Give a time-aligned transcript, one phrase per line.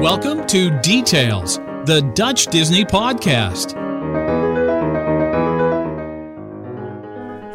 [0.00, 3.74] Welcome to Details, the Dutch Disney podcast.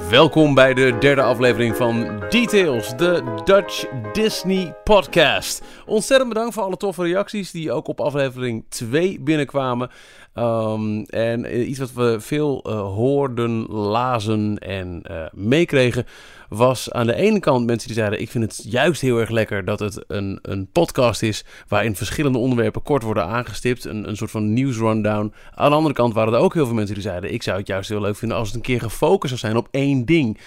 [0.10, 5.64] Welkom bij de derde aflevering van Details, de Dutch Disney podcast.
[5.86, 9.90] Ontzettend bedankt voor alle toffe reacties die ook op aflevering 2 binnenkwamen.
[10.36, 16.06] Um, en eh, iets wat we veel uh, hoorden, lazen en uh, meekregen
[16.50, 19.66] was aan de ene kant mensen die zeiden: Ik vind het juist heel erg lekker
[19.66, 23.86] dat het een, een podcast is waarin verschillende onderwerpen kort worden aangestipt.
[23.86, 25.34] Een, een soort van nieuws rundown.
[25.56, 27.68] Aan de andere kant waren er ook heel veel mensen die zeiden: Ik zou het
[27.68, 30.38] juist heel leuk vinden als het een keer gefocust zou zijn op één ding.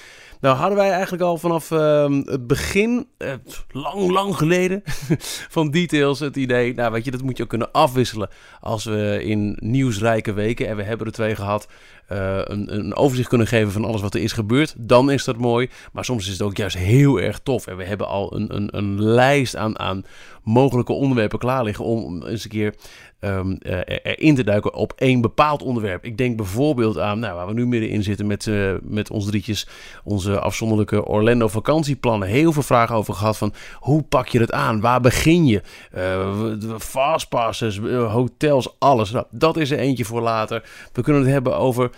[0.46, 3.32] Nou hadden wij eigenlijk al vanaf uh, het begin, uh,
[3.70, 4.82] lang, lang geleden,
[5.56, 6.74] van Details het idee...
[6.74, 8.28] Nou weet je, dat moet je ook kunnen afwisselen
[8.60, 10.68] als we in nieuwsrijke weken...
[10.68, 11.68] en we hebben er twee gehad,
[12.12, 14.74] uh, een, een, overzicht kunnen geven van alles wat er is gebeurd.
[14.78, 17.66] Dan is dat mooi, maar soms is het ook juist heel erg tof.
[17.66, 20.04] En we hebben al een, een, een lijst aan, aan
[20.42, 22.74] mogelijke onderwerpen klaar liggen om eens een keer
[23.20, 26.04] um, uh, erin te duiken op één bepaald onderwerp.
[26.04, 29.68] Ik denk bijvoorbeeld aan, nou, waar we nu middenin zitten met, uh, met ons drietjes,
[30.04, 32.28] onze afzonderlijke Orlando vakantieplannen.
[32.28, 34.80] Heel veel vragen over gehad van hoe pak je het aan?
[34.80, 35.62] Waar begin je?
[35.96, 37.78] Uh, fastpasses,
[38.08, 39.10] hotels, alles.
[39.10, 40.68] Nou, dat is er eentje voor later.
[40.92, 41.90] We kunnen het hebben over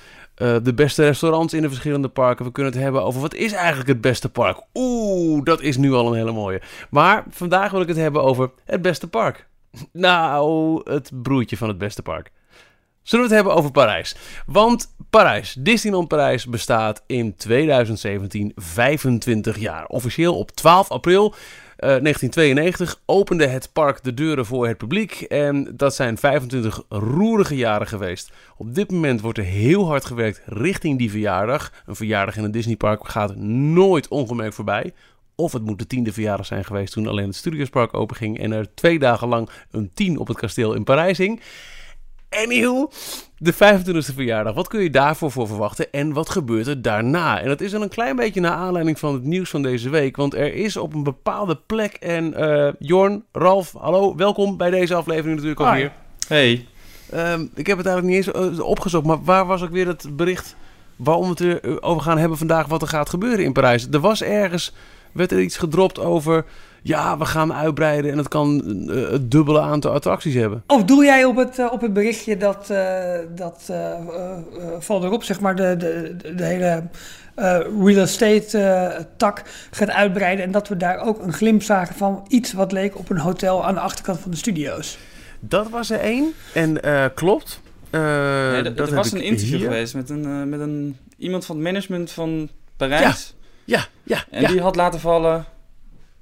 [0.63, 2.45] de beste restaurants in de verschillende parken.
[2.45, 4.61] We kunnen het hebben over wat is eigenlijk het beste park.
[4.75, 6.61] Oeh, dat is nu al een hele mooie.
[6.91, 9.47] Maar vandaag wil ik het hebben over het beste park.
[9.93, 12.33] Nou, het broertje van het beste park.
[13.03, 14.17] Zullen we het hebben over Parijs?
[14.47, 19.87] Want Parijs, Disneyland Parijs, bestaat in 2017 25 jaar.
[19.87, 21.35] Officieel op 12 april
[21.79, 25.21] 1992 eh, opende het park de deuren voor het publiek.
[25.21, 28.33] En dat zijn 25 roerige jaren geweest.
[28.57, 31.73] Op dit moment wordt er heel hard gewerkt richting die verjaardag.
[31.87, 34.93] Een verjaardag in een Disneypark gaat nooit ongemerkt voorbij.
[35.41, 38.75] Of het moet de tiende verjaardag zijn geweest toen alleen het Studiospark openging en er
[38.75, 41.41] twee dagen lang een tien op het kasteel in Parijs hing.
[42.31, 42.91] Anywho,
[43.37, 44.55] de 25e verjaardag.
[44.55, 47.41] Wat kun je daarvoor voor verwachten en wat gebeurt er daarna?
[47.41, 50.17] En dat is dan een klein beetje naar aanleiding van het nieuws van deze week.
[50.17, 54.95] Want er is op een bepaalde plek en uh, Jorn, Ralf, hallo, welkom bij deze
[54.95, 55.93] aflevering natuurlijk alweer.
[56.29, 56.67] Hey.
[57.15, 60.57] Um, ik heb het eigenlijk niet eens opgezocht, maar waar was ook weer het bericht
[60.97, 63.89] waarom we het erover gaan hebben vandaag wat er gaat gebeuren in Parijs?
[63.91, 64.75] Er was ergens,
[65.13, 66.45] werd er iets gedropt over
[66.83, 70.63] ja, we gaan uitbreiden en het kan uh, het dubbele aantal attracties hebben.
[70.67, 73.73] Of doe jij op het, uh, op het berichtje dat, uh, dat
[74.79, 76.83] valt erop, zeg maar, de, de, de hele
[77.85, 82.53] real estate tak gaat uitbreiden en dat we daar ook een glimp zagen van iets
[82.53, 84.99] wat leek op een hotel aan de achterkant van de studio's?
[85.41, 86.81] Dat was er één en
[87.15, 87.61] klopt.
[87.91, 89.67] Nee, dat er was een interview hier.
[89.67, 93.03] geweest met, een, met een, iemand van het management van Parijs.
[93.03, 93.38] Ja,
[93.69, 94.25] ja, ja.
[94.31, 95.47] En die had laten vallen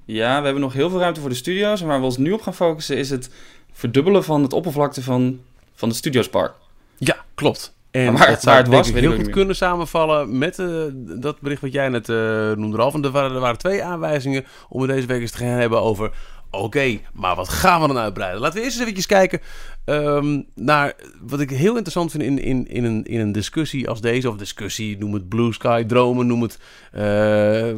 [0.07, 1.81] ja, we hebben nog heel veel ruimte voor de studio's.
[1.81, 3.31] En waar we ons nu op gaan focussen is het
[3.73, 5.41] verdubbelen van het oppervlakte van,
[5.75, 6.53] van het Studiospark.
[6.99, 7.75] Ja, klopt.
[7.91, 11.73] En maar het, waar het was, heel goed kunnen samenvallen met uh, dat bericht wat
[11.73, 12.17] jij net uh,
[12.53, 12.93] noemde al.
[13.03, 16.11] Er waren, er waren twee aanwijzingen om het deze week eens te gaan hebben over
[16.59, 18.41] Oké, maar wat gaan we dan uitbreiden?
[18.41, 19.41] Laten we eerst eens even kijken
[19.85, 24.01] um, naar wat ik heel interessant vind in, in, in, een, in een discussie als
[24.01, 24.29] deze.
[24.29, 26.59] Of discussie, noem het blue sky, dromen, noem het
[26.95, 27.75] uh,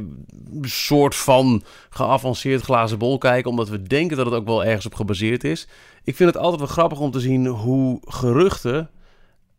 [0.62, 3.50] soort van geavanceerd glazen bol kijken.
[3.50, 5.68] Omdat we denken dat het ook wel ergens op gebaseerd is.
[6.04, 8.90] Ik vind het altijd wel grappig om te zien hoe geruchten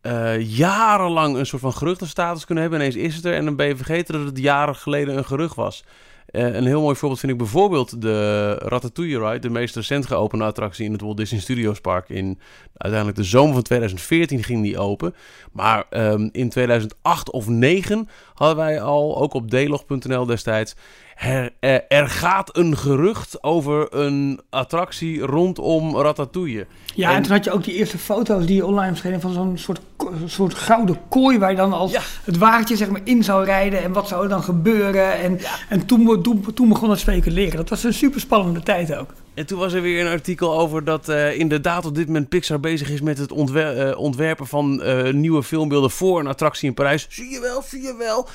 [0.02, 2.80] uh, jarenlang een soort van geruchtenstatus kunnen hebben.
[2.80, 5.56] Ineens is het er en dan ben je vergeten dat het jaren geleden een gerucht
[5.56, 5.84] was.
[6.32, 10.44] Uh, een heel mooi voorbeeld vind ik bijvoorbeeld de Ratatouille Ride, de meest recent geopende
[10.44, 12.08] attractie in het Walt Disney Studios Park.
[12.08, 12.38] In
[12.76, 15.14] uiteindelijk de zomer van 2014 ging die open.
[15.52, 20.74] Maar um, in 2008 of 2009 hadden wij al, ook op delog.nl destijds,
[21.20, 26.66] er, er, gaat een gerucht over een attractie rondom Ratatouille.
[26.94, 29.58] Ja, en, toen had je ook die eerste foto's die je online verschenen van zo'n
[29.58, 29.80] soort,
[30.24, 33.92] soort gouden kooi waar je dan als het wagentje zeg maar in zou rijden en
[33.92, 35.12] wat zou er dan gebeuren.
[35.20, 37.56] En, en toen, toen, toen begon het speculeren.
[37.56, 39.14] Dat was een super spannende tijd ook.
[39.34, 42.60] En toen was er weer een artikel over dat uh, inderdaad op dit moment Pixar
[42.60, 46.74] bezig is met het ontwer uh, ontwerpen van uh, nieuwe filmbeelden voor een attractie in
[46.74, 47.06] Parijs.
[47.08, 48.28] Zie je wel, zie je wel.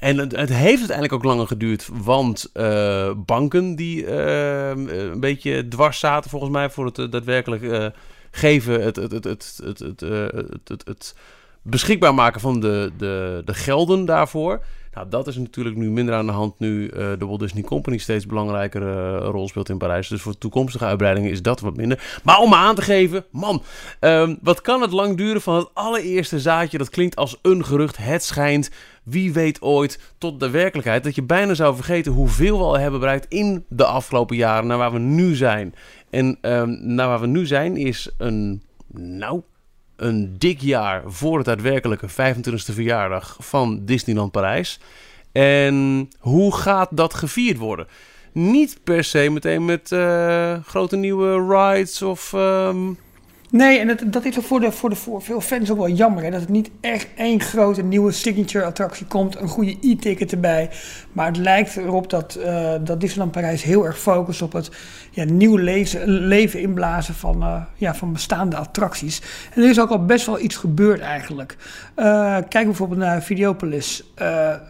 [0.00, 2.50] En het, het heeft uiteindelijk ook langer geduurd, want
[3.16, 7.92] banken die een beetje dwars zaten volgens mij voor het daadwerkelijk
[8.30, 10.00] geven, het, het, het, het,
[10.64, 11.14] het, het,
[11.62, 14.62] beschikbaar maken van de, de, de gelden daarvoor.
[14.94, 17.98] Nou, dat is natuurlijk nu minder aan de hand nu uh, de Walt Disney Company
[17.98, 20.08] steeds belangrijkere rol speelt in Parijs.
[20.08, 22.20] Dus voor toekomstige uitbreidingen is dat wat minder.
[22.24, 23.62] Maar om aan te geven, man,
[24.00, 26.78] um, wat kan het lang duren van het allereerste zaadje?
[26.78, 28.70] Dat klinkt als een gerucht, het schijnt.
[29.02, 33.00] Wie weet ooit tot de werkelijkheid dat je bijna zou vergeten hoeveel we al hebben
[33.00, 35.74] bereikt in de afgelopen jaren naar waar we nu zijn.
[36.10, 38.62] En ehm nou, waar we nu zijn is een,
[38.92, 39.42] nou,
[39.96, 44.80] een dik jaar voor het daadwerkelijke 25e verjaardag van Disneyland Parijs.
[45.32, 47.86] En hoe gaat dat gevierd worden?
[48.32, 52.32] Niet per se meteen met eh, grote nieuwe rides of...
[52.32, 52.92] ehm,
[53.50, 56.22] Nee, en dat, is ook voor, de, voor, de, voor veel fans ook wel jammer.
[56.22, 56.30] Hè?
[56.30, 59.40] Dat het niet echt één grote nieuwe signature attractie komt.
[59.40, 60.70] Een goede e-ticket erbij.
[61.12, 64.70] Maar het lijkt erop dat, eh, dat Disneyland Parijs heel erg focust op het
[65.10, 65.56] ja, nieuw
[66.04, 69.22] leven inblazen van, eh, ja, van bestaande attracties.
[69.54, 71.56] En er is ook al best wel iets gebeurd eigenlijk.
[71.94, 74.04] Eh, kijk bijvoorbeeld naar Videopolis.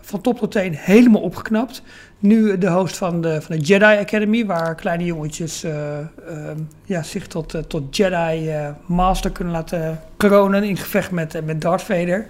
[0.03, 1.83] Van top tot teen helemaal opgeknapt.
[2.21, 7.03] Nu de host van de, van de Jedi Academy, waar kleine jongetjes eh, ehm, ja,
[7.03, 11.83] zich tot, eh, tot Jedi eh, Master kunnen laten kronen in gevecht met, met Darth
[11.83, 12.27] Vader.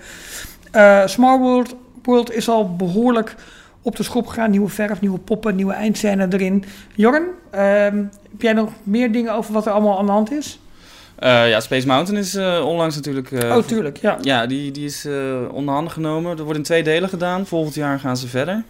[1.09, 3.35] Smart World, World is al behoorlijk
[3.83, 4.51] op de schop gegaan.
[4.51, 6.65] Nieuwe verf, nieuwe poppen, nieuwe eindscène erin.
[6.95, 7.97] Jorn, ehm,
[8.31, 10.61] heb jij nog meer dingen over wat er allemaal aan de hand is?
[11.21, 13.31] Ja, Space Mountain is onlangs natuurlijk...
[13.33, 14.19] oh, tuurlijk, ja.
[14.21, 15.15] Ja, die, die is eh
[15.53, 16.39] onder handen genomen.
[16.39, 17.47] Er wordt in twee delen gedaan.
[17.47, 18.65] Volgend jaar gaan ze verder.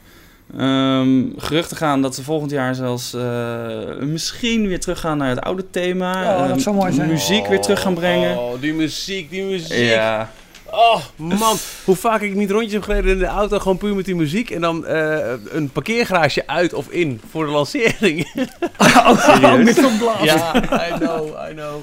[0.58, 3.69] Ehm, geruchten gaan dat ze volgend jaar zelfs eh,
[4.00, 6.32] misschien weer teruggaan naar het oude thema.
[6.35, 7.08] Oh, dat Ehm, zou mooi zijn.
[7.08, 8.38] Muziek weer terug gaan brengen.
[8.38, 9.79] Oh, die muziek, die muziek.
[9.91, 10.31] Ja,
[10.73, 11.57] Oh, man.
[11.85, 14.51] Hoe vaak ik niet rondjes heb gereden in de auto, gewoon puur met die muziek.
[14.51, 18.27] En dan eh, een parkeergarage uit of in voor de lancering.
[19.07, 20.23] Oh, met zo'n blaas.
[20.23, 20.55] ja,
[20.89, 21.81] I know, I know.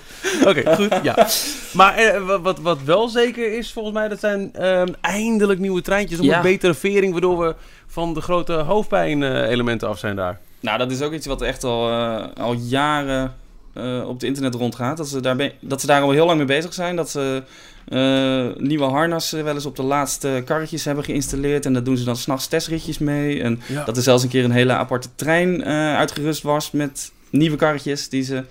[0.47, 1.27] Oké, goed, ja.
[1.73, 6.19] Maar eh, wat- wat, wel zeker is, volgens mij, dat zijn ehm, eindelijk nieuwe treintjes.
[6.19, 6.35] Om Ja.
[6.35, 7.55] een betere vering, waardoor we
[7.87, 10.39] van de grote hoofdpijn-elementen af zijn daar.
[10.59, 13.33] nou dat is ook iets wat echt al, eh, al jaren
[13.77, 14.97] eh, op het internet rondgaat.
[14.97, 16.95] Dat ze, daar be- dat ze daar al heel lang mee bezig zijn.
[16.95, 17.43] Dat ze
[17.87, 21.65] eh, nieuwe harnassen wel eens op de laatste karretjes hebben geïnstalleerd.
[21.65, 23.41] En daar doen ze dan s'nachts testritjes mee.
[23.41, 23.83] En Ja.
[23.83, 28.09] Dat er zelfs een keer een hele aparte trein eh, uitgerust was met nieuwe karretjes
[28.09, 28.43] die ze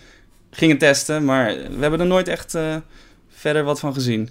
[0.51, 1.25] gingen testen.
[1.25, 2.55] Maar we hebben er nooit echt
[3.31, 4.29] verder wat van gezien.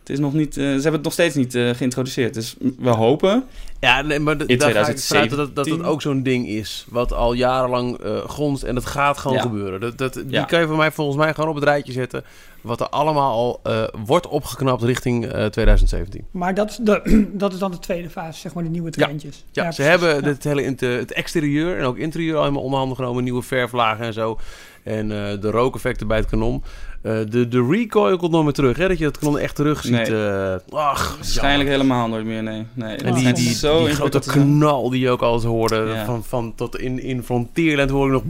[0.00, 2.34] Het is nog niet, eh, ze hebben het nog steeds niet eh, geïntroduceerd.
[2.34, 3.44] Dus we hopen.
[3.80, 5.36] Ja, nee, maar In daar ga ik vanuit 2017.
[5.36, 6.86] dat, dat het ook zo'n ding is.
[6.88, 9.42] Wat al jarenlang eh gonst en het gaat gewoon Ja.
[9.42, 9.80] gebeuren.
[9.80, 10.44] Dat, dat, die Ja.
[10.44, 12.24] kan je voor mij volgens mij gewoon op het rijtje zetten.
[12.60, 16.24] Wat er allemaal al eh, wordt opgeknapt richting eh, 2017.
[16.30, 19.44] Maar dat is, de, dat is dan de tweede fase, zeg maar, de nieuwe treintjes.
[19.52, 19.84] Ja, ze precies.
[19.84, 20.28] hebben Ja.
[20.28, 23.24] het hele inter- het exterieur en ook interieur al helemaal onderhanden genomen.
[23.24, 24.38] Nieuwe verflagen en zo.
[24.82, 26.62] En eh, de rookeffecten bij het kanon.
[27.02, 28.76] Eh, de, de recoil komt nog meer terug.
[28.76, 28.88] Hè?
[28.88, 29.92] Dat je dat kanon echt terug ziet.
[29.92, 30.24] Nee.
[30.24, 32.42] eh, ach, Waarschijnlijk helemaal nooit meer.
[32.42, 32.96] Nee, nee.
[32.96, 35.76] En die, die, zo die grote knal die je ook altijd hoorde.
[35.94, 36.04] Ja.
[36.04, 38.22] Van, van tot in, in Frontierland hoor ik nog...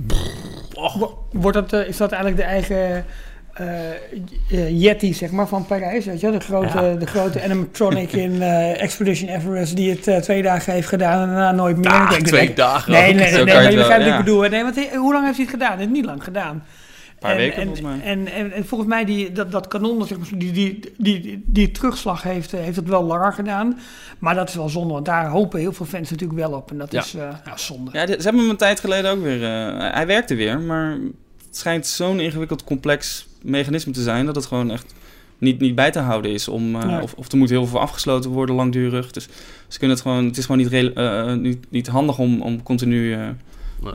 [1.33, 3.05] Wordt dat, eh, is dat eigenlijk de eigen
[3.53, 3.91] eh,
[4.51, 6.05] eh, Yeti, zeg maar, van Parijs?
[6.05, 6.31] Weet je?
[6.31, 6.95] De grote, Ja.
[6.95, 11.53] de grote animatronic in eh, Expedition Everest die het twee dagen heeft gedaan en daarna
[11.53, 11.91] nooit meer.
[11.91, 12.93] ah, twee nee, dagen.
[12.93, 14.19] Nee, nee, nee, nee, je maar het je wel, begrijpt wat ja.
[14.19, 14.41] ik bedoel.
[14.49, 15.73] Nee, want hij- hoe lang heeft hij het gedaan?
[15.73, 16.51] Het is niet lang gedaan.
[16.55, 16.63] Een
[17.21, 18.01] paar En- weken en, volgens mij.
[18.03, 21.71] En, en, en volgens mij die, dat, dat kanon, zeg maar, die, die, die, die,
[21.71, 23.79] terugslag heeft, eh, heeft het wel langer gedaan.
[24.19, 26.71] Maar dat is wel zonde, want daar hopen heel veel fans natuurlijk wel op.
[26.71, 27.01] En dat Ja.
[27.01, 27.91] is eh, ja, zonde.
[27.93, 29.43] Ja, ze hebben hem een tijd geleden ook weer...
[29.45, 30.91] eh, hij werkte weer, maar
[31.47, 34.27] het schijnt zo'n ingewikkeld complex mechanisme te zijn...
[34.27, 34.95] dat het gewoon echt
[35.39, 36.49] niet, niet bij te houden is.
[36.49, 39.11] Om, eh, of, of er moet heel veel afgesloten worden langdurig.
[39.11, 39.29] Dus
[39.69, 40.25] ze kunnen het gewoon...
[40.25, 43.17] Het is gewoon niet, eh, niet, niet handig om, om continu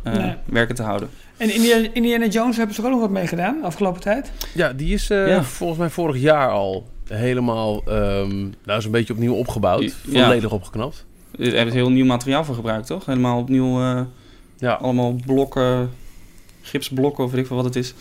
[0.03, 0.33] Nee.
[0.45, 1.09] werken te houden.
[1.37, 4.31] En Indiana, Indiana Jones hebben ze er ook nog wat mee gedaan de afgelopen tijd.
[4.53, 5.43] Ja, die is eh, Ja.
[5.43, 7.83] volgens mij vorig jaar al helemaal...
[7.87, 9.95] ehm nou, is een beetje opnieuw opgebouwd.
[10.07, 10.23] Ja.
[10.25, 11.05] Volledig opgeknapt.
[11.39, 13.05] Er hebben ze heel nieuw materiaal voor gebruikt, toch?
[13.05, 13.81] Helemaal opnieuw...
[13.81, 14.01] eh,
[14.57, 14.73] Ja.
[14.73, 15.89] allemaal blokken,
[16.61, 17.93] gipsblokken of weet ik veel wat het is.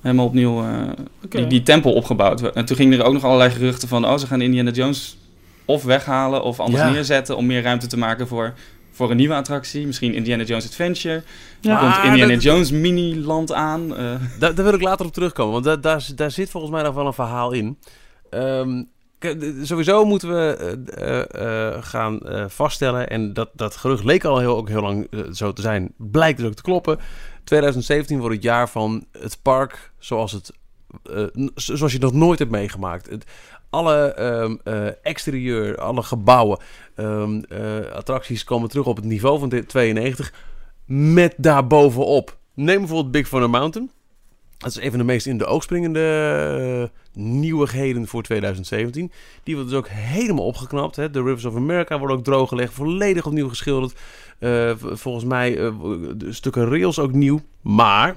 [0.00, 0.82] Helemaal opnieuw eh,
[1.28, 2.52] die, die tempel opgebouwd.
[2.52, 4.04] En toen gingen er ook nog allerlei geruchten van...
[4.06, 5.18] oh, ze gaan Indiana Jones
[5.64, 6.90] of weghalen of anders Ja.
[6.90, 7.36] neerzetten...
[7.36, 8.54] om meer ruimte te maken voor,
[8.96, 9.86] voor een nieuwe attractie.
[9.86, 11.14] Misschien Indiana Jones Adventure.
[11.14, 11.22] Er
[11.60, 11.78] Ja.
[11.78, 13.96] komt Maar Indiana dat- Jones mini-land aan.
[13.96, 14.14] eh.
[14.40, 16.94] Daar, daar wil ik later op terugkomen, want daar, daar, daar zit volgens mij nog
[16.94, 17.78] wel een verhaal in.
[18.30, 18.82] Ehm,
[19.18, 19.36] d-
[19.66, 20.56] sowieso moeten we
[20.94, 25.08] eh, eh, gaan eh, vaststellen, en dat, dat gerucht leek al heel, ook heel lang
[25.32, 26.98] zo te zijn, blijkt dus ook te kloppen.
[27.44, 30.52] 2017 wordt het jaar van het park zoals, het,
[31.12, 33.08] eh, zoals je dat nooit hebt meegemaakt.
[33.70, 36.58] Alle ehm, eh, exterieur, alle gebouwen,
[36.94, 40.32] ehm, eh, attracties komen terug op het niveau van dit 92
[40.86, 42.36] met daarbovenop.
[42.54, 43.90] Neem bijvoorbeeld Big Thunder Mountain.
[44.58, 46.00] Dat is een van de meest in de oog springende
[47.14, 49.12] eh, nieuwigheden voor 2017.
[49.42, 50.96] Die wordt dus ook helemaal opgeknapt.
[50.96, 51.10] Hè.
[51.10, 53.94] De Rivers of America worden ook drooggelegd, volledig opnieuw geschilderd.
[54.92, 55.54] Volgens mij
[56.16, 57.40] de stukken rails ook nieuw.
[57.60, 58.16] Maar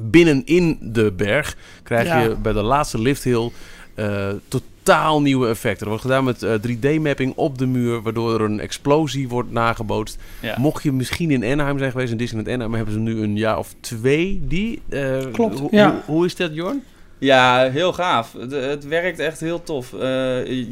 [0.00, 2.20] binnenin de berg krijg Ja.
[2.20, 3.50] je bij de laatste lifthill
[3.94, 5.82] eh, totaal nieuwe effecten.
[5.82, 10.18] Er wordt gedaan met 3D-mapping op de muur, waardoor er een explosie wordt nagebootst.
[10.40, 10.54] Ja.
[10.58, 13.58] Mocht je misschien in Anaheim zijn geweest, in Disneyland Anaheim, hebben ze nu een jaar
[13.58, 14.82] of twee die.
[14.88, 15.90] Eh, Klopt, ho- ja.
[15.90, 16.82] hoe- hoe is dat, Jorn?
[17.18, 18.32] Ja, heel gaaf.
[18.38, 19.92] Het, het werkt echt heel tof.
[19.92, 19.98] Eh,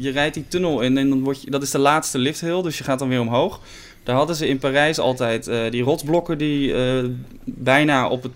[0.01, 2.77] je rijdt die tunnel in en dan word je, dat is de laatste lifthill, dus
[2.77, 3.59] je gaat dan weer omhoog.
[4.03, 7.03] Daar hadden ze in Parijs altijd eh, die rotsblokken die eh,
[7.45, 8.31] bijna op het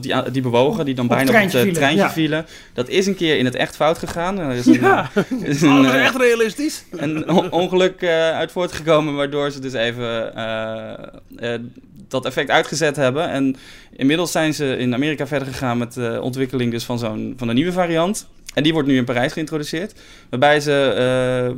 [0.00, 2.12] die, die bewogen, die dan Op het bijna op het treintje eh, vielen, treintje ja.
[2.12, 2.46] vielen.
[2.74, 4.38] Dat is een keer in het echt fout gegaan.
[4.38, 5.10] Er is een, Ja.
[5.42, 6.84] is Oh, een, dat is eh, echt realistisch.
[6.90, 11.60] een on- ongeluk eh, uit voortgekomen, waardoor ze dus even eh, eh,
[12.08, 13.28] dat effect uitgezet hebben.
[13.28, 13.56] En
[13.96, 17.54] inmiddels zijn ze in Amerika verder gegaan met de ontwikkeling dus van, zo'n, van een
[17.54, 18.26] nieuwe variant.
[18.54, 19.94] En die wordt nu in Parijs geïntroduceerd.
[20.30, 21.54] Waarbij ze, eh, eh,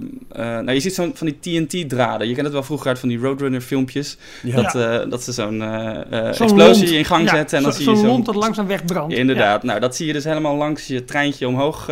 [0.64, 2.28] nou je ziet zo'n van die TNT-draden.
[2.28, 4.16] Je kent het wel vroeger uit van die Roadrunner-filmpjes.
[4.42, 4.56] Ja.
[4.62, 5.62] Dat, eh, dat ze zo'n
[6.10, 6.80] explosie lont.
[6.82, 7.56] in gang Ja, zetten.
[7.56, 9.14] En dan zo- zie je zo'n lont dat langzaam wegbrandt.
[9.14, 9.62] Inderdaad.
[9.62, 11.90] Nou, dat zie je dus helemaal langs je treintje omhoog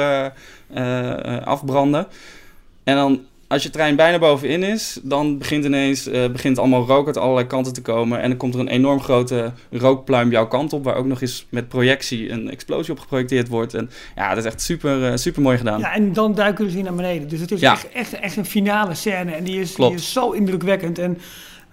[1.44, 2.06] afbranden.
[2.84, 7.06] En dan, als je trein bijna bovenin is, dan begint ineens eh, begint allemaal rook
[7.06, 8.20] uit allerlei kanten te komen.
[8.20, 11.46] En dan komt er een enorm grote rookpluim jouw kant op, waar ook nog eens
[11.48, 13.74] met projectie een explosie op geprojecteerd wordt.
[13.74, 15.78] En ja, dat is echt super, eh, super mooi gedaan.
[15.78, 17.28] Ja, en dan duiken ze hier naar beneden.
[17.28, 17.72] Dus het is Ja.
[17.72, 19.32] echt, echt, echt een finale scène.
[19.32, 20.98] En die is, die is zo indrukwekkend.
[20.98, 21.18] En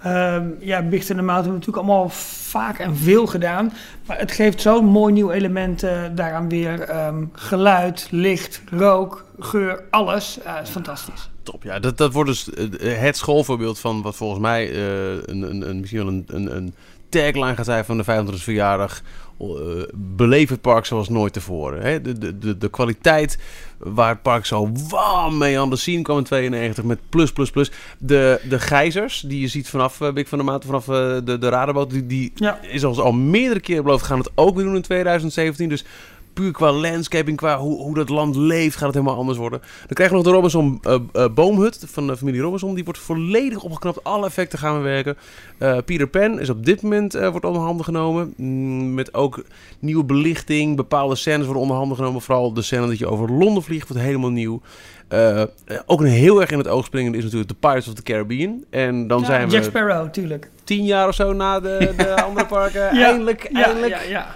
[0.03, 2.09] ehm ja, Big Thunder Mountain hebben natuurlijk allemaal
[2.49, 3.73] vaak en veel gedaan.
[4.05, 6.79] Maar het geeft zo'n mooi nieuw element eh, daaraan weer.
[6.81, 10.37] Ehm, geluid, licht, rook, geur, alles.
[10.43, 11.29] Het is fantastisch.
[11.43, 11.79] Top, ja.
[11.79, 15.79] Dat, dat wordt dus eh, het schoolvoorbeeld van wat volgens mij eh, een, een, een,
[15.79, 16.73] misschien wel een, een, een
[17.09, 19.01] tagline gaat zijn van de 500 verjaardag.
[19.39, 19.47] Eh,
[19.95, 21.81] beleef het park zoals nooit tevoren.
[21.81, 22.01] Hè?
[22.01, 23.37] De, de, de, de kwaliteit
[23.77, 27.49] waar het park zo wam mee aan de scene kwam in 92 met plus, plus,
[27.51, 27.71] plus.
[27.97, 31.37] De, de gijzers die je ziet vanaf eh, Big van de Maat, vanaf eh, de,
[31.37, 32.59] de radarboot, die, die Ja.
[32.61, 34.05] is ons al meerdere keren beloofd.
[34.05, 35.69] Gaan het ook weer doen in 2017.
[35.69, 35.85] Dus
[36.33, 39.59] puur qua landscaping, qua hoe, hoe dat land leeft, gaat het helemaal anders worden.
[39.59, 40.79] Dan krijgen we nog de Robinson
[41.13, 42.75] eh, boomhut van de familie Robinson.
[42.75, 44.03] Die wordt volledig opgeknapt.
[44.03, 45.17] Alle effecten gaan we werken.
[45.57, 48.33] Eh, Peter Pan is op dit moment wordt onder handen genomen.
[48.37, 49.43] Mm, met ook
[49.79, 50.75] nieuwe belichting.
[50.75, 52.21] Bepaalde scènes worden onder handen genomen.
[52.21, 54.61] Vooral de scène dat je over Londen vliegt wordt helemaal nieuw.
[55.85, 58.63] Ook een heel erg in het oog springende is natuurlijk de Pirates of the Caribbean.
[58.69, 60.49] En dan Ja, zijn Jack we Sparrow, tuurlijk.
[60.63, 62.81] tien jaar of zo na de, de andere parken.
[62.97, 63.93] Ja, Eindelijk, Ja, eindelijk.
[63.93, 64.27] ja, ja.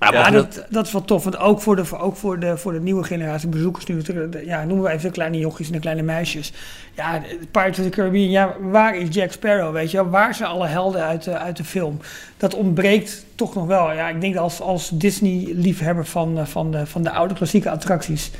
[0.00, 1.24] Ja, dat, dat is wel tof.
[1.24, 4.02] Want ook voor de, ook voor de, voor de nieuwe generatie bezoekers nu,
[4.44, 6.52] ja, noemen we even de kleine jochies en de kleine meisjes.
[6.96, 10.08] Ja, Pirates of the Caribbean, ja, waar is Jack Sparrow, weet je?
[10.08, 11.98] Waar zijn alle helden uit de, uit de film?
[12.36, 13.92] Dat ontbreekt toch nog wel.
[13.92, 17.70] Ja, ik denk dat als, als Disney-liefhebber van, eh, van, de, van de oude klassieke
[17.70, 18.30] attracties...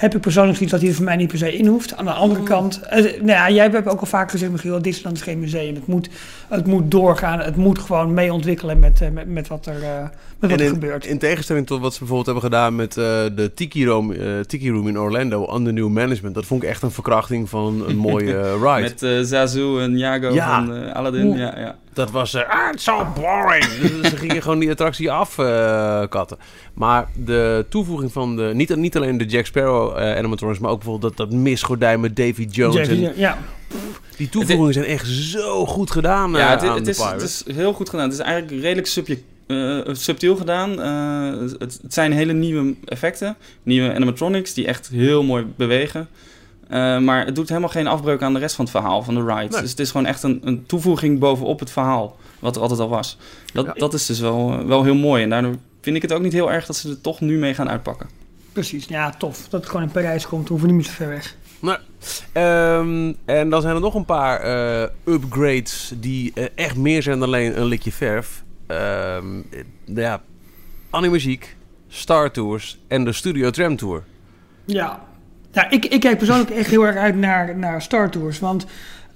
[0.00, 1.96] heb ik persoonlijk zoiets dat hij er voor mij niet per se in hoeft.
[1.96, 5.16] Aan de andere kant, eh, nou ja, jij hebt ook al vaak gezegd, Michiel, Disneyland
[5.16, 5.74] is geen museum.
[5.74, 6.08] Het moet,
[6.48, 10.00] het moet doorgaan, het moet gewoon mee ontwikkelen met, eh, met, met wat er, eh,
[10.38, 11.06] met wat er in, gebeurt.
[11.06, 13.04] in tegenstelling tot wat ze bijvoorbeeld hebben gedaan met eh,
[13.34, 16.34] de Tiki Room, eh, Tiki Room in Orlando, under new management.
[16.34, 18.80] Dat vond ik echt een verkrachting van een mooie ride.
[18.80, 20.64] Met eh, Zazu en Yago Ja.
[20.64, 21.32] van eh, Aladdin.
[21.36, 21.76] Ja, ja.
[22.00, 23.64] Dat was, eh ah, it's so boring.
[23.64, 26.38] Dus ze gingen gewoon die attractie afkatten.
[26.74, 30.78] maar de toevoeging van de, niet, niet alleen de Jack Sparrow eh animatronics, maar ook
[30.78, 32.88] bijvoorbeeld dat, dat misgordijn met Davy Jones.
[32.88, 33.38] En ja,
[34.16, 37.22] die toevoegingen zijn echt zo goed gedaan eh, Ja, het, aan het de is, het
[37.22, 38.04] is heel goed gedaan.
[38.04, 40.80] Het is eigenlijk redelijk subje- eh, subtiel gedaan.
[40.82, 46.08] Eh, het, het zijn hele nieuwe effecten, nieuwe animatronics die echt heel mooi bewegen.
[46.70, 49.24] Eh, maar het doet helemaal geen afbreuk aan de rest van het verhaal, van de
[49.24, 49.50] rides.
[49.52, 49.60] Nee.
[49.60, 52.88] Dus het is gewoon echt een, een toevoeging bovenop het verhaal, wat er altijd al
[52.88, 53.18] was.
[53.52, 53.72] Dat, Ja.
[53.72, 55.22] dat is dus wel, eh, wel heel mooi.
[55.22, 57.54] En daardoor vind ik het ook niet heel erg dat ze er toch nu mee
[57.54, 58.08] gaan uitpakken.
[58.52, 58.84] precies.
[58.86, 59.48] Ja, tof.
[59.48, 60.42] Dat het gewoon in Parijs komt.
[60.42, 61.36] We hoeven niet meer zo ver weg.
[62.32, 67.28] Ehm, en dan zijn er nog een paar eh, upgrades die echt meer zijn dan
[67.28, 68.44] alleen een likje verf.
[68.66, 70.22] Ehm, eh, ja,
[70.90, 71.56] Animagiek,
[71.88, 74.02] Star Tours en de Studio Tram Tour.
[74.64, 75.08] Ja.
[75.52, 78.38] Ja, ik, ik kijk persoonlijk echt heel erg uit naar, naar Star Tours.
[78.38, 78.66] Want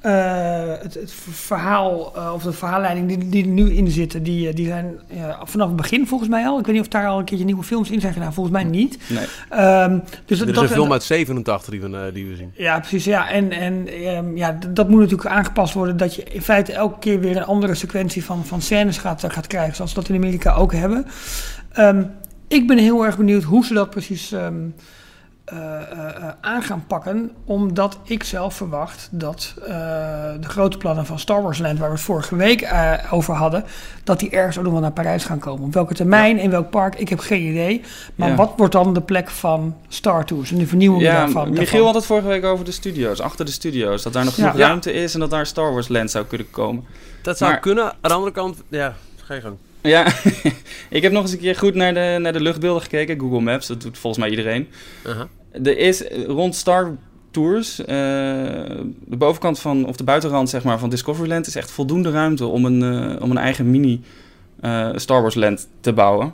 [0.05, 4.49] eh, het, het verhaal, eh, of de verhaalleiding die, die er nu in zitten, die,
[4.49, 6.59] eh, die zijn eh, vanaf het begin volgens mij al.
[6.59, 8.35] Ik weet niet of daar al een keertje nieuwe films in zijn gedaan.
[8.35, 8.99] Volgens mij niet.
[9.09, 9.25] Nee.
[9.49, 12.53] Ehm, dus Er is dat, een film uit 87 die we, die we zien.
[12.57, 13.05] Ja, precies.
[13.05, 13.31] Ja.
[13.31, 15.97] En, en ehm, ja, dat moet natuurlijk aangepast worden.
[15.97, 19.47] Dat je in feite elke keer weer een andere sequentie van, van scènes gaat, gaat
[19.47, 19.77] krijgen.
[19.77, 21.07] Zoals we dat in Amerika ook hebben.
[21.73, 22.03] Ehm,
[22.49, 24.35] ik ben heel erg benieuwd hoe ze dat precies
[25.45, 27.31] ehm, eh, eh, eh, aan gaan pakken.
[27.45, 29.67] Omdat ik zelf verwacht dat eh,
[30.41, 33.65] de grote plannen van Star Wars Land, waar we het vorige week eh, over hadden,
[34.05, 35.65] dat die ergens ook nog wel naar Parijs gaan komen.
[35.67, 37.83] Op welke termijn, in welk park, ik heb geen idee.
[38.15, 38.35] Maar Ja.
[38.35, 41.49] wat wordt dan de plek van Star Tours en de vernieuwing Ja, daarvan?
[41.51, 41.85] Michiel daarvan?
[41.87, 44.03] had het vorige week over de studio's, achter de studio's.
[44.03, 44.67] Dat daar nog genoeg Ja.
[44.67, 46.85] ruimte is en dat daar Star Wars Land zou kunnen komen.
[47.23, 47.85] Dat zou Maar- kunnen.
[47.85, 49.57] Aan de andere kant, ja, ga je gang.
[49.89, 50.07] Ja,
[50.91, 53.21] ik heb nog eens een keer goed naar de, naar de luchtbeelden gekeken.
[53.21, 54.69] Google Maps, dat doet volgens mij iedereen.
[55.07, 55.23] Uh-huh.
[55.63, 56.97] Er is rond Star
[57.31, 57.87] Tours, eh,
[59.07, 62.65] de bovenkant van, of de buitenrand zeg maar, van Discoveryland is echt voldoende ruimte om
[62.65, 64.01] een, eh, om een eigen mini
[64.61, 66.33] eh, Star Wars land te bouwen.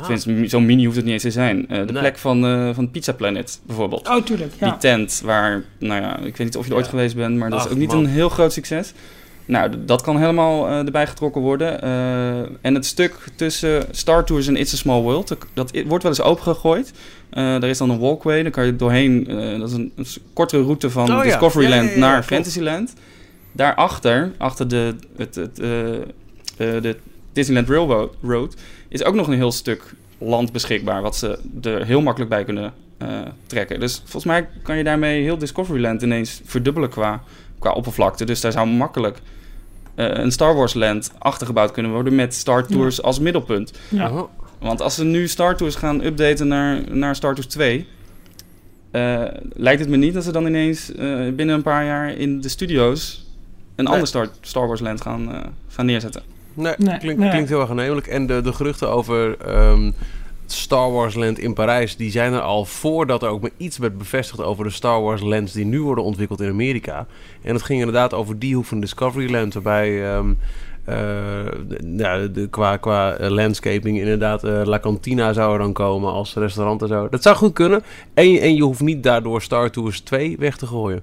[0.00, 1.68] Tenminste, zo'n mini hoeft het niet eens te zijn.
[1.68, 2.00] Eh, de Nee.
[2.02, 4.08] plek van, eh, van Pizza Planet bijvoorbeeld.
[4.08, 4.52] Oh, tuurlijk.
[4.58, 4.68] Ja.
[4.70, 6.90] Die tent waar, nou ja, ik weet niet of je er ooit Ja.
[6.90, 7.98] geweest bent, maar dat Ach, is ook niet man.
[7.98, 8.92] een heel groot succes.
[9.46, 11.82] Nou, dat kan helemaal eh, erbij getrokken worden.
[11.82, 16.12] Eh, en het stuk tussen Star Tours en It's a Small World, dat- wordt wel
[16.12, 16.92] eens opengegooid.
[17.30, 19.24] Eh er is dan een walkway, dan kan je doorheen,
[19.58, 21.22] dat is een, een kortere route van Oh.
[21.22, 22.22] Discoveryland Ja, ja, ja, naar.
[22.22, 22.94] Fantasyland.
[23.52, 25.56] Daarachter, achter de, het, het,
[26.56, 26.96] de
[27.32, 28.54] Disneyland Railroad, Road,
[28.88, 29.82] is ook nog een heel stuk
[30.18, 32.72] land beschikbaar, wat ze er heel makkelijk bij kunnen
[33.46, 33.80] trekken.
[33.80, 37.22] Dus volgens mij kan je daarmee heel Discoveryland ineens verdubbelen qua,
[37.64, 38.24] qua oppervlakte.
[38.24, 39.18] Dus daar zou makkelijk
[39.94, 43.72] eh, een Star Wars land achtergebouwd kunnen worden met Star Tours als middelpunt.
[43.88, 44.04] Ja.
[44.04, 44.26] Aha.
[44.58, 47.86] Want als ze nu Star Tours gaan updaten naar, naar Star Tours 2,
[48.90, 52.40] eh, lijkt het me niet dat ze dan ineens eh, binnen een paar jaar in
[52.40, 53.26] de studio's
[53.76, 53.92] een Nee.
[53.92, 56.22] ander Star, Star Wars land gaan, eh, gaan neerzetten.
[56.54, 56.98] Nee, nee.
[56.98, 58.06] klinkt heel erg aannemelijk.
[58.06, 59.90] En de, de geruchten over ehm,
[60.46, 63.98] Star Wars Land in Parijs, die zijn er al voordat er ook maar iets werd
[63.98, 67.06] bevestigd over de Star Wars lands die nu worden ontwikkeld in Amerika.
[67.42, 70.36] En het ging inderdaad over die hoek van Discovery Land, waarbij ehm, eh,
[71.84, 76.34] nou, de, qua, qua eh, landscaping inderdaad eh, La Cantina zou er dan komen als
[76.34, 77.08] restaurant en zo.
[77.08, 77.82] Dat zou goed kunnen.
[78.14, 81.02] En, je- en je hoeft niet daardoor Star Tours 2 weg te gooien.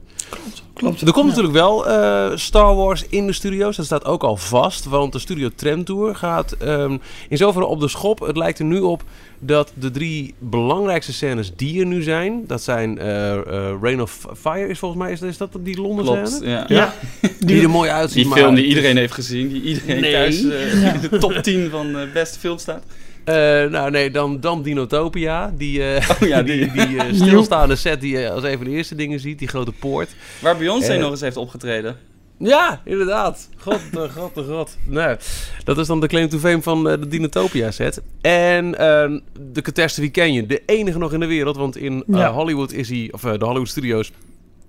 [0.73, 1.01] Klopt.
[1.01, 1.29] Er komt Ja.
[1.29, 3.75] natuurlijk wel eh, Star Wars in de studio's.
[3.75, 4.85] Dat staat ook al vast.
[4.85, 6.97] Want de Studio Tram Tour gaat ehm,
[7.29, 8.19] in zoverre op de schop.
[8.19, 9.03] Het lijkt er nu op
[9.39, 12.43] dat de drie belangrijkste scènes die er nu zijn...
[12.47, 13.43] Dat zijn eh eh,
[13.81, 15.11] Rain of Fire is volgens mij...
[15.11, 16.49] Is, is dat die Londen Klopt, scène?
[16.49, 16.65] ja.
[16.67, 16.93] Ja.
[17.39, 18.17] Die er mooi uitziet.
[18.17, 20.11] Die maar- film die iedereen heeft gezien, die iedereen Nee.
[20.11, 20.93] thuis eh, Ja.
[20.93, 22.83] in de top 10 van eh beste film staat.
[23.23, 23.35] Eh,
[23.69, 25.53] nou nee, dan, dan Dinotopia.
[25.57, 26.87] Die, eh, Oh ja, die, die.
[26.87, 29.39] die stilstaande set die je als een van de eerste dingen ziet.
[29.39, 30.09] Die grote poort.
[30.39, 31.95] Waar Beyoncé nog eens heeft opgetreden.
[32.37, 33.49] Ja, inderdaad.
[33.57, 34.77] God, de god, de god.
[34.87, 35.15] Nee,
[35.63, 38.01] dat is dan de claim to fame van eh, de Dinotopia set.
[38.21, 39.11] En eh,
[39.51, 41.55] de Catastrophe Canyon, de enige nog in de wereld.
[41.57, 42.31] Want in Ja.
[42.31, 44.11] Hollywood is hij, of de Hollywood Studios,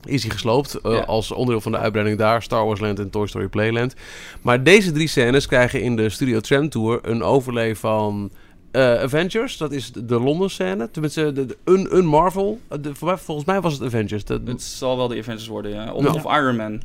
[0.04, 0.74] is hij gesloopt.
[0.74, 1.00] eh, Ja.
[1.00, 3.94] Als onderdeel van de uitbreiding daar, Star Wars Land en Toy Story Playland.
[4.42, 8.30] Maar deze drie scènes krijgen in de Studio Tram Tour een overlay van...
[8.70, 10.90] eh, Avengers, dat is de, de Londen scène.
[10.90, 12.60] Tenminste, de, de- een, een Marvel.
[12.68, 14.22] Eh, de- voor mij- volgens mij was het Avengers.
[14.26, 15.92] Het zal wel de Avengers worden, ja.
[15.92, 16.82] Of, of Iron Man.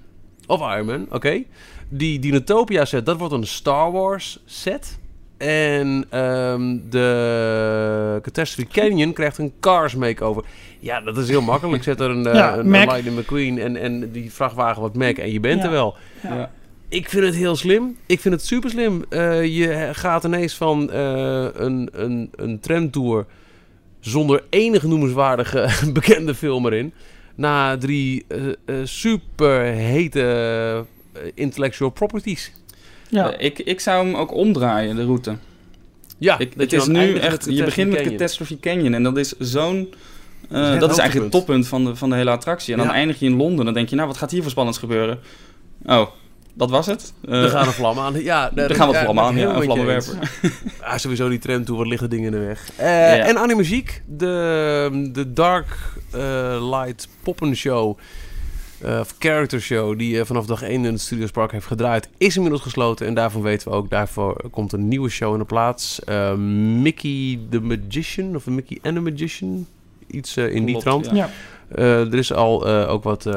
[0.47, 1.43] Of Iron Man, oké.
[1.89, 4.97] Die Dinotopia set, dat wordt een Star Wars set.
[5.38, 10.43] En ehm, de Catastrophe Canyon krijgt een Cars makeover.
[10.80, 11.84] Ja, dat is heel makkelijk.
[11.89, 12.69] Zet er een, eh, Ja, een.
[12.69, 15.65] Lightning McQueen en, en die vrachtwagen wat Mac en je bent Ja.
[15.65, 15.95] er wel.
[16.23, 16.52] Ja.
[16.89, 17.97] Ik vind het heel slim.
[18.06, 19.06] Ik vind het super slim.
[19.10, 23.26] Eh, je gaat ineens van eh, een, een, een tramtour
[24.00, 26.93] zonder enige noemenswaardige bekende film erin...
[27.36, 28.26] naar drie
[28.84, 30.86] super hete
[31.34, 32.52] intellectual properties.
[33.09, 33.31] Ja.
[33.33, 35.35] Eh, ik, ik zou hem ook omdraaien, de route.
[36.17, 38.01] Ja, Ik, dat het je is nu echt, je begint met.
[38.01, 39.93] Catastrophe Canyon en dat is zo'n...
[40.49, 42.73] eh, dat is eigenlijk het toppunt van de, van de hele attractie.
[42.73, 42.93] En dan Ja.
[42.93, 43.65] eindig je in Londen.
[43.65, 45.19] Dan denk je, nou, wat gaat hier voor spannends gebeuren?
[45.85, 46.07] Oh,
[46.53, 47.13] dat was het?
[47.29, 48.23] Eh, Er gaan een vlam aan.
[48.23, 50.13] Ja, er gaan wat ja, vlammen aan, ja, een vlammenwerper.
[50.81, 52.69] Ah, sowieso die tram toe, wat liggen dingen in de weg.
[52.75, 53.17] Eh, Ja.
[53.25, 55.77] En animagiek, de, de Dark
[56.11, 57.97] eh, Light Poppen Show,
[58.81, 62.09] eh, of Character Show, die eh, vanaf dag 1 in het Studios Park heeft gedraaid,
[62.17, 63.07] is inmiddels gesloten.
[63.07, 66.03] En daarvan weten we ook, daarvoor komt een nieuwe show in de plaats.
[66.03, 66.33] Eh,
[66.81, 69.67] Mickey the Magician, of Mickey and the Magician,
[70.07, 71.17] iets in die Klopt, trant.
[71.17, 71.29] ja.
[71.67, 73.29] Eh, er is al eh, ook wat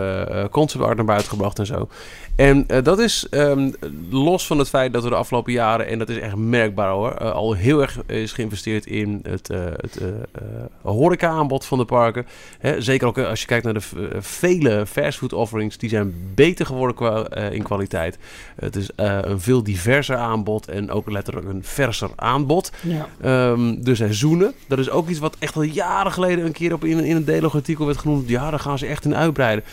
[0.50, 1.88] concept art naar buiten gebracht en zo.
[2.37, 3.71] En eh, dat is ehm,
[4.11, 7.11] los van het feit dat we de afgelopen jaren, en dat is echt merkbaar hoor,
[7.12, 10.01] eh, al heel erg is geïnvesteerd in het, eh het
[10.83, 12.27] horeca-aanbod van de parken.
[12.59, 13.83] Hè, zeker ook als je kijkt naar de
[14.21, 18.19] vele fastfood offerings, die zijn beter geworden qua, in kwaliteit.
[18.57, 22.73] Het is een veel diverser aanbod en ook letterlijk een verser aanbod.
[22.81, 23.09] Ja.
[23.21, 24.55] Ehm, de seizoenen.
[24.66, 27.25] Dat is ook iets wat echt al jaren geleden een keer op in, in een
[27.25, 28.29] delogartikel werd genoemd.
[28.29, 29.64] Ja, daar gaan ze echt in uitbreiden.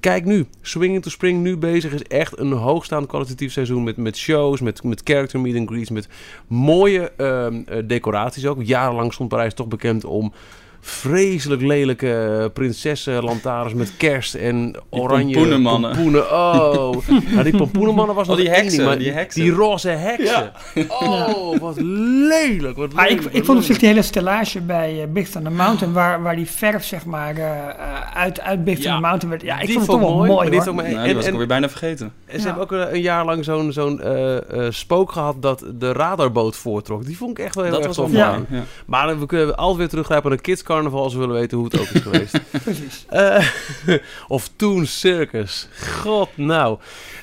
[0.00, 4.16] Kijk nu, Swinging to Spring nu bezig is echt een hoogstaand kwalitatief seizoen met, met
[4.16, 6.08] shows, met, met character meet and greets, met
[6.46, 8.62] mooie ehm, eh, decoraties ook.
[8.62, 10.32] Jarenlang stond Parijs toch bekend om
[10.80, 15.90] vreselijk lelijke prinsessenlantaarns met kerst en oranje pompoenenmannen.
[15.90, 16.32] pompoenen.
[16.32, 16.96] Oh,
[17.32, 19.42] nou, die pompoenenmannen was Oh, nog die heksen, ding, maar die heksen.
[19.42, 20.52] Die roze heksen.
[20.88, 22.76] Oh, wat lelijk.
[22.76, 25.28] Wat Maar ik, lelijk, ik wat vond op zich die hele stellage bij uh, Big
[25.28, 29.00] Thunder Mountain, waar, waar die verf zeg maar uh, uh, uit, uit Big Thunder Ja,
[29.00, 29.42] Mountain werd.
[29.42, 31.24] Ja, ik die vond het toch wel mooi, mooi, maar die Nou, en- die was
[31.26, 32.12] ik alweer bijna vergeten.
[32.26, 32.44] En ze Ja.
[32.44, 36.56] hebben ook een, een jaar lang zo'n zo'n eh, eh, spook gehad dat de radarboot
[36.56, 37.04] voortrok.
[37.06, 38.34] Die vond ik echt wel heel Dat erg was wel tof.
[38.36, 38.44] mooi.
[38.50, 38.56] Ja.
[38.58, 38.62] Ja.
[38.86, 41.66] Maar we kunnen altijd weer teruggrijpen naar de Kids Carnaval als we willen weten hoe
[41.66, 42.40] het ook is geweest.
[42.62, 43.04] Precies.
[43.08, 43.46] Eh,
[44.28, 45.68] of Toon Circus.
[46.00, 46.78] God nou.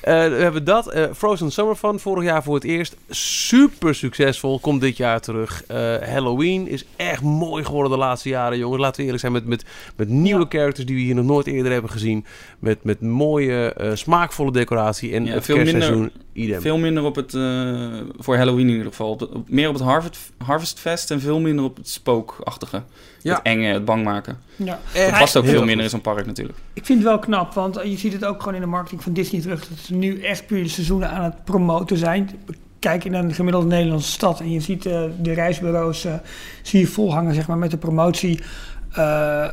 [0.08, 0.90] Eh, we hebben dat.
[0.90, 2.96] Eh, Frozen Summer Fun vorig jaar voor het eerst.
[3.08, 4.58] Super succesvol.
[4.60, 5.64] Komt dit jaar terug.
[5.66, 8.80] Eh, Halloween is echt mooi geworden de laatste jaren, jongens.
[8.80, 9.64] Laten we eerlijk zijn met, met,
[9.96, 10.58] met nieuwe Ja.
[10.58, 12.24] characters die we hier nog nooit eerder hebben gezien.
[12.58, 15.12] Met, met mooie, eh, smaakvolle decoratie.
[15.14, 16.60] En Ja, veel kerstseizoen minder- idem.
[16.60, 17.86] Veel minder op het, eh,
[18.18, 19.10] voor Halloween in ieder geval.
[19.10, 22.82] Op de- op- meer op het Harvest, Harvest Fest en veel minder op het spookachtige.
[23.22, 23.34] Ja.
[23.34, 24.38] Het enge, het bang maken.
[24.56, 24.78] Ja.
[24.94, 26.58] Dat past ook veel minder in zo'n park natuurlijk.
[26.72, 29.12] Ik vind het wel knap, want je ziet het ook gewoon in de marketing van
[29.12, 29.68] Disney terug.
[29.68, 32.30] Dat ze nu echt puur seizoenen aan het promoten zijn.
[32.78, 36.12] Kijk naar een gemiddelde Nederlandse stad en je ziet eh, de reisbureaus eh,
[36.62, 38.40] zie je volhangen zeg maar, met de promotie.
[38.92, 39.44] eh,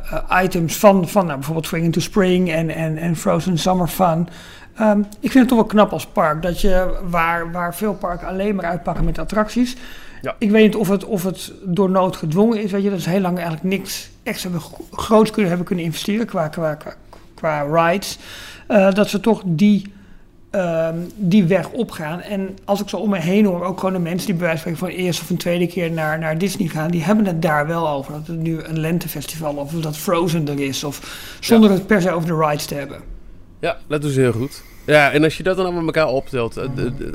[0.42, 4.28] items van, van nou, bijvoorbeeld Spring into Spring en, en, en Frozen Summer Fun.
[4.74, 8.28] Ehm, ik vind het toch wel knap als park dat je waar, waar veel parken
[8.28, 9.76] alleen maar uitpakken met attracties.
[10.22, 10.34] Ja.
[10.38, 12.70] Ik weet niet of het, of het door nood gedwongen is.
[12.70, 15.84] Weet je, dat is heel lang eigenlijk niks echt hebben, gro- groots kunnen hebben kunnen
[15.84, 16.94] investeren qua, qua, qua,
[17.34, 18.18] qua rides.
[18.66, 19.92] Dat ze toch die,
[20.56, 22.20] ehm, die weg opgaan.
[22.20, 24.76] En als ik zo om me heen hoor, ook gewoon de mensen die bij wijze
[24.76, 27.66] van de eerste of een tweede keer naar, naar Disney gaan, die hebben het daar
[27.66, 28.12] wel over.
[28.12, 30.84] Dat het nu een lentefestival of dat Frozen er is.
[30.84, 33.00] Of zonder het per se over de rides te hebben.
[33.60, 34.62] Ja, dat doen ze heel goed.
[34.86, 36.66] Ja, en als je dat dan allemaal met elkaar optelt, eh,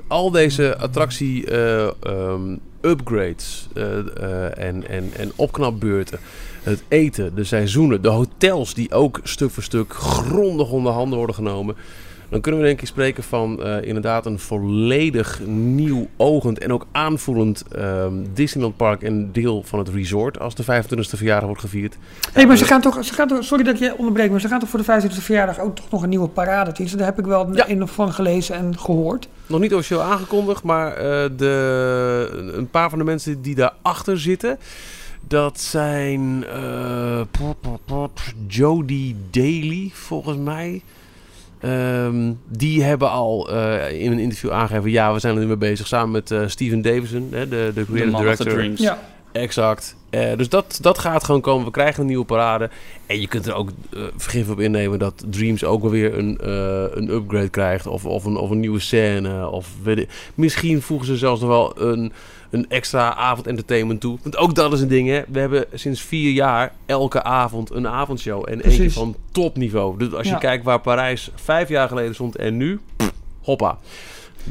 [0.08, 6.20] al deze attractie eh, ehm, upgrades eh, en, en, en opknapbeurten,
[6.64, 11.36] het eten, de seizoenen, de hotels die ook stuk voor stuk grondig onder handen worden
[11.36, 11.76] genomen,
[12.32, 16.86] dan kunnen we denk ik spreken van eh, inderdaad een volledig nieuw ogend en ook
[16.92, 21.98] aanvoelend ehm, Disneyland Park en deel van het resort als de 25e verjaardag wordt gevierd.
[22.34, 24.48] Hé, maar ze gaan, toch, ze gaan toch, sorry dat ik je onderbreek, maar ze
[24.48, 26.98] gaan toch voor de 25e verjaardag ook toch nog een nieuwe parade teasen?
[26.98, 27.70] Daar heb ik wel Ja.
[27.70, 29.28] een van gelezen en gehoord.
[29.48, 34.58] Nog niet officieel aangekondigd, maar eh, de, een paar van de mensen die daarachter zitten,
[35.28, 36.46] dat zijn
[37.86, 40.82] pop, Jody Daly, volgens mij.
[41.62, 45.56] Ehm, die hebben al eh, in een interview aangegeven, ja, we zijn er nu mee
[45.58, 48.54] bezig, samen met eh, Steven Davison, hè, de, de The creative Man of the director.
[48.54, 48.80] Dreams.
[48.82, 49.00] Ja,
[49.32, 49.96] Exact.
[50.10, 51.66] Eh, dus dat, dat gaat gewoon komen.
[51.66, 52.70] We krijgen een nieuwe parade.
[53.06, 53.70] En je kunt er ook
[54.18, 57.88] vergif op innemen dat Dreams ook wel weer een, eh, een upgrade krijgt.
[57.88, 59.50] Of, of, een, of een nieuwe scène.
[59.50, 62.12] Of weet ik- Misschien voegen ze zelfs nog wel een,
[62.52, 64.18] een extra avondentertainment toe.
[64.22, 65.22] Want ook dat is een ding, hè.
[65.28, 68.44] We hebben sinds vier jaar elke avond een avondshow.
[68.48, 68.94] En eentje Precies.
[68.94, 69.98] van topniveau.
[69.98, 70.38] Dus als je Ja.
[70.40, 73.12] kijkt waar Parijs vijf jaar geleden stond en nu, pff,
[73.42, 73.78] hoppa.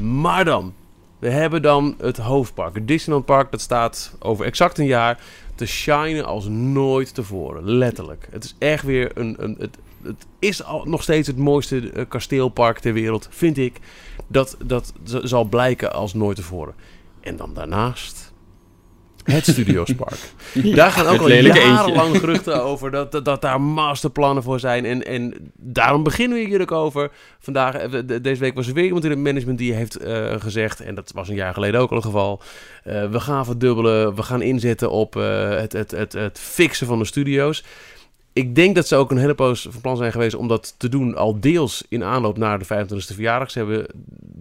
[0.00, 0.72] Maar dan,
[1.18, 2.74] we hebben dan het hoofdpark.
[2.74, 5.18] Het Disneyland Park, dat staat over exact een jaar
[5.54, 7.64] te shinen als nooit tevoren.
[7.70, 8.28] Letterlijk.
[8.30, 9.34] Het is echt weer een...
[9.38, 13.76] een het, het is al, nog steeds het mooiste eh, kasteelpark ter wereld, vind ik.
[14.26, 16.74] Dat, dat zal blijken als nooit tevoren.
[17.20, 18.32] En dan daarnaast...
[19.24, 20.18] Het Studiospark.
[20.74, 24.84] Daar gaan ook al jarenlang geruchten over dat, dat, dat daar masterplannen voor zijn.
[24.84, 27.10] En, en daarom beginnen we hier ook over.
[27.38, 30.34] Vandaag, eh, de- deze week was er weer iemand in het management die heeft eh,
[30.38, 32.42] gezegd, en dat was een jaar geleden ook al het geval,
[32.84, 37.04] eh, we gaan verdubbelen, we gaan inzetten op het, het, het, het fixen van de
[37.04, 37.64] studio's.
[38.40, 40.88] Ik denk dat ze ook een hele poos van plan zijn geweest om dat te
[40.88, 43.50] doen, al deels in aanloop naar de 25e verjaardag.
[43.50, 43.86] Ze hebben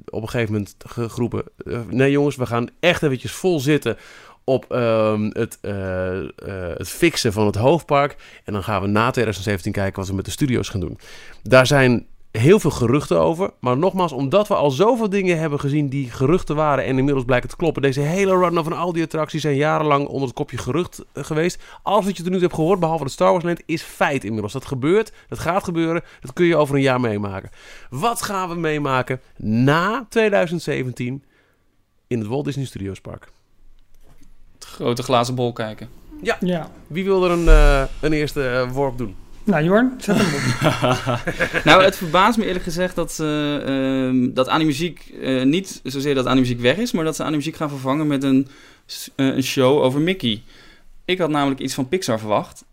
[0.10, 3.98] op een gegeven moment geroepen, eh, nee jongens, we gaan echt eventjes vol zitten
[4.44, 6.28] op ehm, het, eh, eh,
[6.78, 8.16] het fixen van het hoofdpark.
[8.44, 11.00] En dan gaan we na 2017 kijken wat we met de studio's gaan doen.
[11.44, 13.52] Daar zijn heel veel geruchten over.
[13.60, 17.50] Maar nogmaals, omdat we al zoveel dingen hebben gezien die geruchten waren en inmiddels blijken
[17.50, 17.82] te kloppen.
[17.82, 21.64] Deze hele run van al die attracties zijn jarenlang onder het kopje gerucht eh, geweest.
[21.84, 24.24] Alles wat je tot nu toe hebt gehoord, behalve het Star Wars Land, is feit
[24.24, 24.54] inmiddels.
[24.54, 27.50] Dat gebeurt, dat gaat gebeuren, dat kun je over een jaar meemaken.
[27.90, 31.24] Wat gaan we meemaken na 2017
[32.08, 33.32] in het Walt Disney Studios Park?
[34.54, 35.90] Het grote glazen bol kijken.
[36.40, 36.72] ja.
[36.88, 39.16] Wie wil er een, eh, een eerste eh, worp doen?
[39.50, 41.64] Nou Jorn, zet hem op.
[41.70, 46.26] nou, het verbaast me eerlijk gezegd dat, ze, ehm, dat Animuziek uh, niet zozeer dat
[46.26, 48.48] Animuziek weg is, maar dat ze Animuziek gaan vervangen met een,
[49.16, 50.44] eh, een show over Mickey.
[51.06, 52.64] Ik had namelijk iets van Pixar verwacht.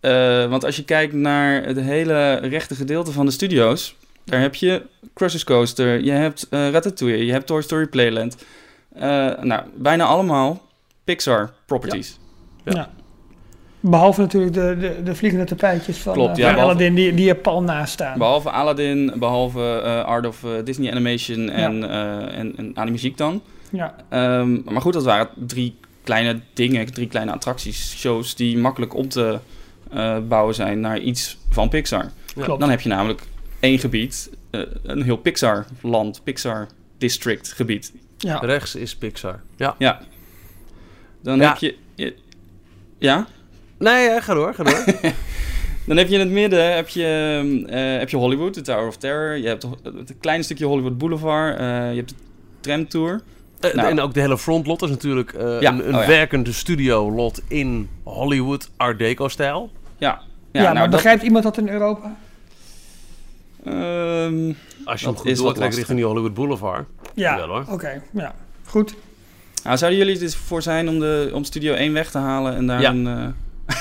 [0.00, 4.54] Eh, want als je kijkt naar het hele rechte gedeelte van de studio's, daar heb
[4.54, 4.82] je
[5.14, 8.36] Cruises Coaster, je hebt eh, Ratatouille, je hebt Toy Story Playland.
[8.92, 9.02] Eh,
[9.42, 10.68] nou, bijna allemaal
[11.04, 12.18] Pixar properties.
[12.64, 12.72] Ja.
[12.72, 12.90] Ja.
[13.84, 17.14] Behalve natuurlijk de, de, de vliegende tapijtjes van, Klopt, eh, ja, van behalve- Aladdin die,
[17.14, 18.18] die er pal naast staan.
[18.18, 23.42] Behalve Aladdin, behalve eh, Art of eh, Disney Animation en, eh en, en Animuziek dan.
[23.70, 23.94] ja.
[24.08, 29.08] Ehm, maar goed, dat waren drie kleine dingen, drie kleine attracties, shows die makkelijk om
[29.08, 29.38] te
[29.92, 32.10] eh, bouwen zijn naar iets van Pixar.
[32.34, 32.42] Ja.
[32.44, 32.60] Klopt.
[32.60, 33.22] Dan heb je namelijk
[33.60, 34.30] één gebied,
[34.82, 37.92] een heel Pixar-land, Pixar-district-gebied.
[38.18, 38.38] Ja.
[38.38, 39.40] Rechts is Pixar.
[39.56, 39.74] Ja.
[39.78, 40.00] Ja.
[41.22, 41.48] Dan Ja.
[41.48, 41.76] heb je...
[41.94, 42.14] je-
[42.98, 43.26] Ja?
[43.82, 44.84] Nee, ja, ga door, ga door.
[45.86, 47.04] Dan heb je in het midden heb je,
[47.68, 49.36] eh, heb je Hollywood, de Tower of Terror.
[49.36, 51.58] Je hebt het kleine stukje Hollywood Boulevard.
[51.58, 52.14] eh, je hebt de
[52.60, 53.20] tramtour.
[53.60, 53.88] Eh, Nou.
[53.88, 56.06] En ook de hele frontlot is natuurlijk eh, Ja, een, een oh ja.
[56.06, 59.70] werkende studio-lot in Hollywood Art Deco-stijl.
[59.98, 60.20] Ja,
[60.52, 62.16] Ja, nou, maar dat, begrijpt iemand dat in Europa?
[63.64, 66.86] Als ehm, je Dat hem goed doortrekt richting die Hollywood Boulevard.
[67.14, 67.64] Ja, Wel, hoor.
[67.70, 68.02] oké.
[68.12, 68.94] ja, goed.
[69.64, 72.66] nou, zouden jullie er voor zijn om, de, om Studio 1 weg te halen en
[72.66, 72.90] daar Ja.
[72.90, 73.34] een...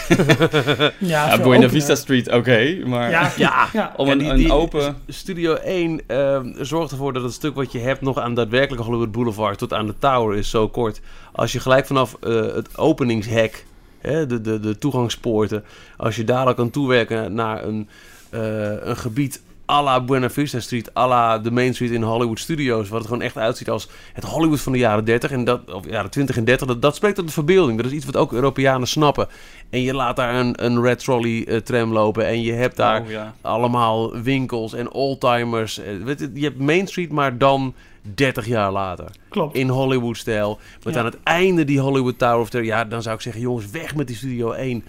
[0.98, 1.70] Ja, ja, Buena.
[1.70, 3.94] Vista Street, oké, maar Ja, Ja, ja.
[3.98, 4.96] om Ja, een, die- een open...
[5.08, 9.12] Studio 1 eh, zorgt ervoor dat het stuk wat je hebt nog aan daadwerkelijk Hollywood
[9.12, 11.02] Boulevard tot aan de Tower is zo kort.
[11.32, 13.66] Als je gelijk vanaf eh, het openingshek,
[14.00, 15.64] hè, de, de, de toegangspoorten,
[15.98, 17.90] als je daar al kan toewerken naar een,
[18.30, 22.40] eh, een gebied à la Buena Vista Street, à la de Main Street in Hollywood
[22.40, 25.72] Studios, wat het gewoon echt uitziet als het Hollywood van de jaren 30 en dat,
[25.74, 27.78] of jaren 20 en 30, dat, dat spreekt tot de verbeelding.
[27.78, 29.28] Dat is iets wat ook Europeanen snappen.
[29.70, 33.02] En je laat daar een, een Red Trolley eh, tram lopen en je hebt daar
[33.02, 33.34] Oh, ja.
[33.42, 35.78] allemaal winkels en oldtimers.
[35.80, 39.06] Eh, weet je, je hebt Main Street, maar dan 30 jaar later.
[39.30, 39.56] Klopt.
[39.56, 40.60] In Hollywood-stijl.
[40.84, 41.00] Met Ja.
[41.00, 42.68] aan het einde die Hollywood Tower of Terror.
[42.70, 44.84] Ja, dan zou ik zeggen, jongens, weg met die Studio 1.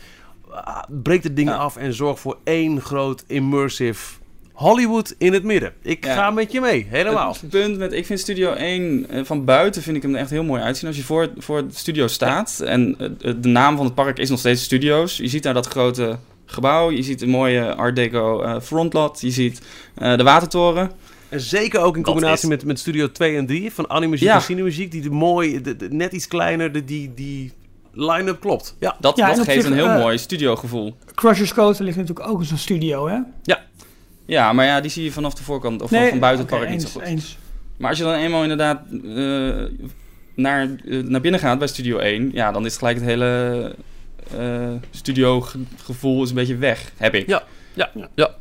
[0.51, 1.57] Ah, Breek het ding Ja.
[1.57, 4.21] af en zorg voor één groot immersive
[4.53, 5.73] Hollywood in het midden.
[5.83, 6.15] Ik Ja.
[6.15, 7.33] ga met je mee, helemaal.
[7.41, 10.31] Het punt met, ik vind Studio 1 eh, van buiten vind ik hem er echt
[10.31, 10.89] heel mooi uitzien.
[10.89, 12.97] Als je voor, voor het studio staat en
[13.41, 15.17] de naam van het park is nog steeds Studios.
[15.17, 19.31] Je ziet daar dat grote gebouw, je ziet een mooie Art Deco eh, frontlot, je
[19.31, 19.61] ziet
[19.95, 20.91] eh, de watertoren.
[21.29, 24.35] En zeker ook in combinatie is- met, met Studio 2 en 3 van animuziek Ja.
[24.35, 24.91] en cinemuziek.
[24.91, 27.53] Die de mooi, de- de- net iets kleiner, de, die, die
[27.93, 28.77] line-up klopt.
[28.81, 28.97] Ja.
[29.01, 30.97] Dat, Ja, dat geeft zich, een heel eh, mooi studiogevoel.
[31.15, 33.19] Crushers Coaster ligt natuurlijk ook in zo'n studio, hè?
[33.43, 33.61] Ja,
[34.27, 36.83] maar ja, die zie je vanaf de voorkant of van, van buiten het park niet
[36.83, 37.09] eens, zo goed.
[37.09, 37.39] Eens.
[37.77, 39.87] Maar als je dan eenmaal inderdaad eh,
[40.35, 43.75] naar, eh, naar binnen gaat bij Studio 1, ja, dan is gelijk het hele
[44.37, 47.27] eh studiogevoel is een beetje weg, heb ik.
[47.27, 47.43] Ja,
[47.75, 48.35] ja, ja.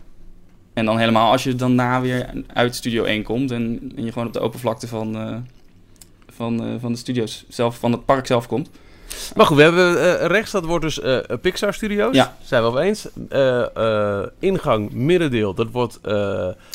[0.74, 4.28] En dan helemaal als je daarna weer uit Studio 1 komt en, en je gewoon
[4.28, 5.38] op de open vlakte van, eh,
[6.30, 8.70] van, eh, van de studio's zelf, van het park zelf komt.
[9.36, 12.16] Maar goed, we hebben eh, rechts, dat wordt dus eh, Pixar Studios.
[12.16, 12.36] Ja.
[12.44, 13.08] Zijn we over eens.
[13.30, 16.00] Eh, ingang, middendeel, dat wordt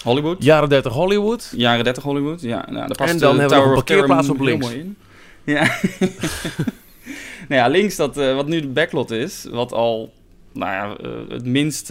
[0.03, 1.53] Hollywood, jaren 30 Hollywood.
[1.57, 2.41] jaren 30 Hollywood.
[2.41, 4.67] Ja, nou, daar past En de dan hebben we een parkeerplaats op links.
[4.67, 4.97] mooi in.
[5.45, 5.63] Ja.
[7.49, 10.13] nou ja, links dat, wat nu de backlot is, wat al
[10.53, 11.91] nou ja, het minst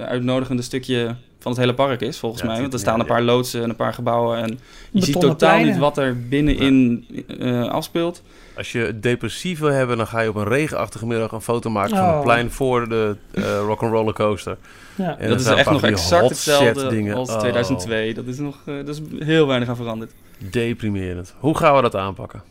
[0.00, 2.60] uitnodigende stukje van het hele park is, volgens Ja, mij.
[2.60, 5.66] Want er staan een paar loodsen en een paar gebouwen en je ziet totaal pleinen.
[5.70, 7.06] niet wat er binnenin
[7.38, 8.22] eh, afspeelt.
[8.56, 11.96] Als je depressief wil hebben, dan ga je op een regenachtige middag een foto maken
[11.96, 12.14] van Oh.
[12.14, 14.56] het plein voor de eh Rock'n'Roller Coaster.
[14.94, 15.18] Ja.
[15.18, 17.14] En dat is echt nog exact hetzelfde dingen.
[17.16, 17.38] als Oh.
[17.38, 18.14] 2002.
[18.14, 20.12] Dat is nog eh, dat is heel weinig aan veranderd.
[20.38, 21.34] Deprimerend.
[21.38, 22.42] Hoe gaan we dat aanpakken?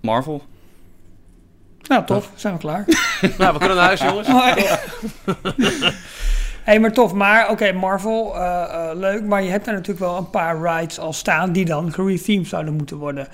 [0.00, 0.42] Marvel.
[1.88, 2.30] Nou, tof.
[2.34, 2.84] Zijn we klaar.
[3.38, 4.28] nou, we kunnen naar huis, jongens.
[6.66, 7.12] Hey, maar tof.
[7.12, 9.24] Maar oké, Marvel, eh, eh, leuk.
[9.24, 12.74] Maar je hebt daar natuurlijk wel een paar rides al staan die dan gerethemed zouden
[12.74, 13.26] moeten worden.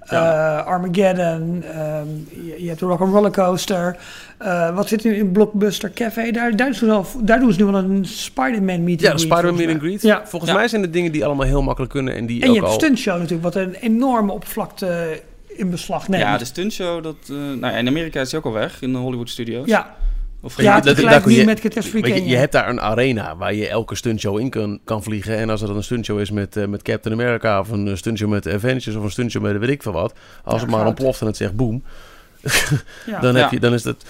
[0.00, 2.06] Eh, Armageddon, ehm,
[2.44, 3.96] je, je hebt de Rock'n'Roller Coaster.
[4.38, 6.30] Eh, wat zit nu in Blockbuster Café?
[6.30, 9.00] Daar, daar, doen ze wel, daar doen ze nu wel een Spider-Man meeting.
[9.00, 10.02] Ja, de Spider-Man meet and greet.
[10.02, 10.22] Ja.
[10.26, 10.56] Volgens Ja.
[10.56, 12.66] mij zijn het dingen die allemaal heel makkelijk kunnen en die En je ook hebt
[12.66, 12.80] de al...
[12.80, 16.22] stuntshow natuurlijk, wat een enorme oppervlakte in beslag neemt.
[16.22, 18.92] Ja, de stuntshow, dat, eh, nou, ja, in Amerika is hij ook al weg, in
[18.92, 19.66] de Hollywood Studios.
[19.66, 19.94] ja,
[20.42, 23.36] Of Ja, ja dat- kun je- met Catastrophe Weet je, je hebt daar een arena
[23.36, 25.36] waar je elke stuntshow in kan, kan vliegen.
[25.36, 27.60] En als er dan een stuntshow is met, eh, met Captain America...
[27.60, 30.14] of een stuntshow met Avengers of een stuntshow met weet ik veel wat...
[30.44, 31.82] als Ja, het maar ontploft en het zegt boem...
[33.06, 33.20] Ja.
[33.20, 33.40] dan, Ja.
[33.40, 34.04] heb je, dan is dat...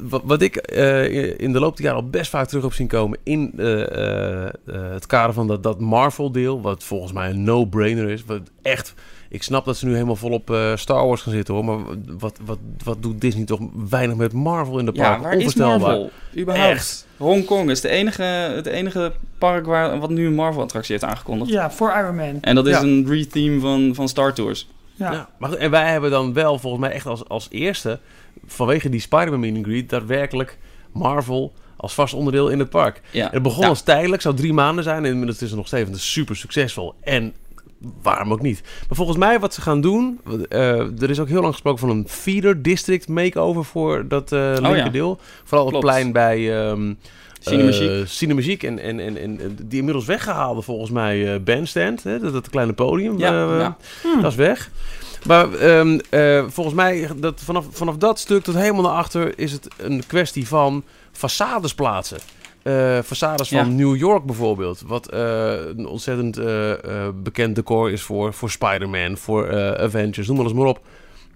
[0.00, 2.86] Wat, wat ik eh, in de loop der jaren al best vaak terug heb zien
[2.86, 3.18] komen...
[3.22, 4.52] in eh, eh, eh,
[4.92, 6.60] het kader van dat, dat Marvel-deel...
[6.60, 8.24] wat volgens mij een no-brainer is...
[8.24, 8.94] Wat echt...
[9.28, 11.64] Ik snap dat ze nu helemaal vol op eh, Star Wars gaan zitten hoor.
[11.64, 11.78] Maar
[12.18, 15.22] wat, wat, wat doet Disney toch weinig met Marvel in de Ja, park?
[15.22, 15.54] waar is.
[15.54, 16.10] Marvel?
[16.36, 16.70] Überhaupt.
[16.70, 17.06] Echt.
[17.16, 21.50] Hongkong is de enige, het enige park waar, wat nu een Marvel-attractie heeft aangekondigd.
[21.50, 22.38] Ja, voor Iron Man.
[22.40, 22.82] En dat is Ja.
[22.82, 24.68] een retheme van, van Star Tours.
[24.94, 25.12] Ja.
[25.12, 27.98] Ja, maar en wij hebben dan wel volgens mij echt als, als eerste,
[28.46, 30.58] vanwege die Spider-Man meet and greet, daadwerkelijk
[30.92, 33.00] Marvel als vast onderdeel in het park.
[33.10, 33.28] Ja.
[33.30, 33.68] Het begon Ja.
[33.68, 36.94] als tijdelijk, zou drie maanden zijn en inmiddels is het nog steeds super succesvol.
[37.00, 37.32] En
[38.02, 38.62] waarom ook niet?
[38.62, 41.90] Maar volgens mij wat ze gaan doen, eh, er is ook heel lang gesproken van
[41.90, 45.18] een feeder district makeover voor dat eh linkerdeel.
[45.44, 46.66] Vooral het plein bij...
[46.68, 46.92] ehm
[48.06, 48.62] Cinemagiek.
[48.62, 52.72] eh, en, en, en, en die inmiddels weggehaalde volgens mij bandstand, hè, dat, dat kleine
[52.72, 53.18] podium.
[53.18, 53.76] Ja, ja.
[54.20, 54.70] dat is weg.
[55.26, 59.52] Maar ehm, eh, volgens mij, dat vanaf, vanaf dat stuk tot helemaal naar achter, is
[59.52, 62.18] het een kwestie van façades plaatsen.
[63.04, 63.64] Façades van Ja.
[63.64, 64.82] New York bijvoorbeeld.
[64.86, 66.72] Wat eh, een ontzettend eh,
[67.22, 70.80] bekend decor is voor, voor Spider-Man, voor Avengers, noem maar eens maar op.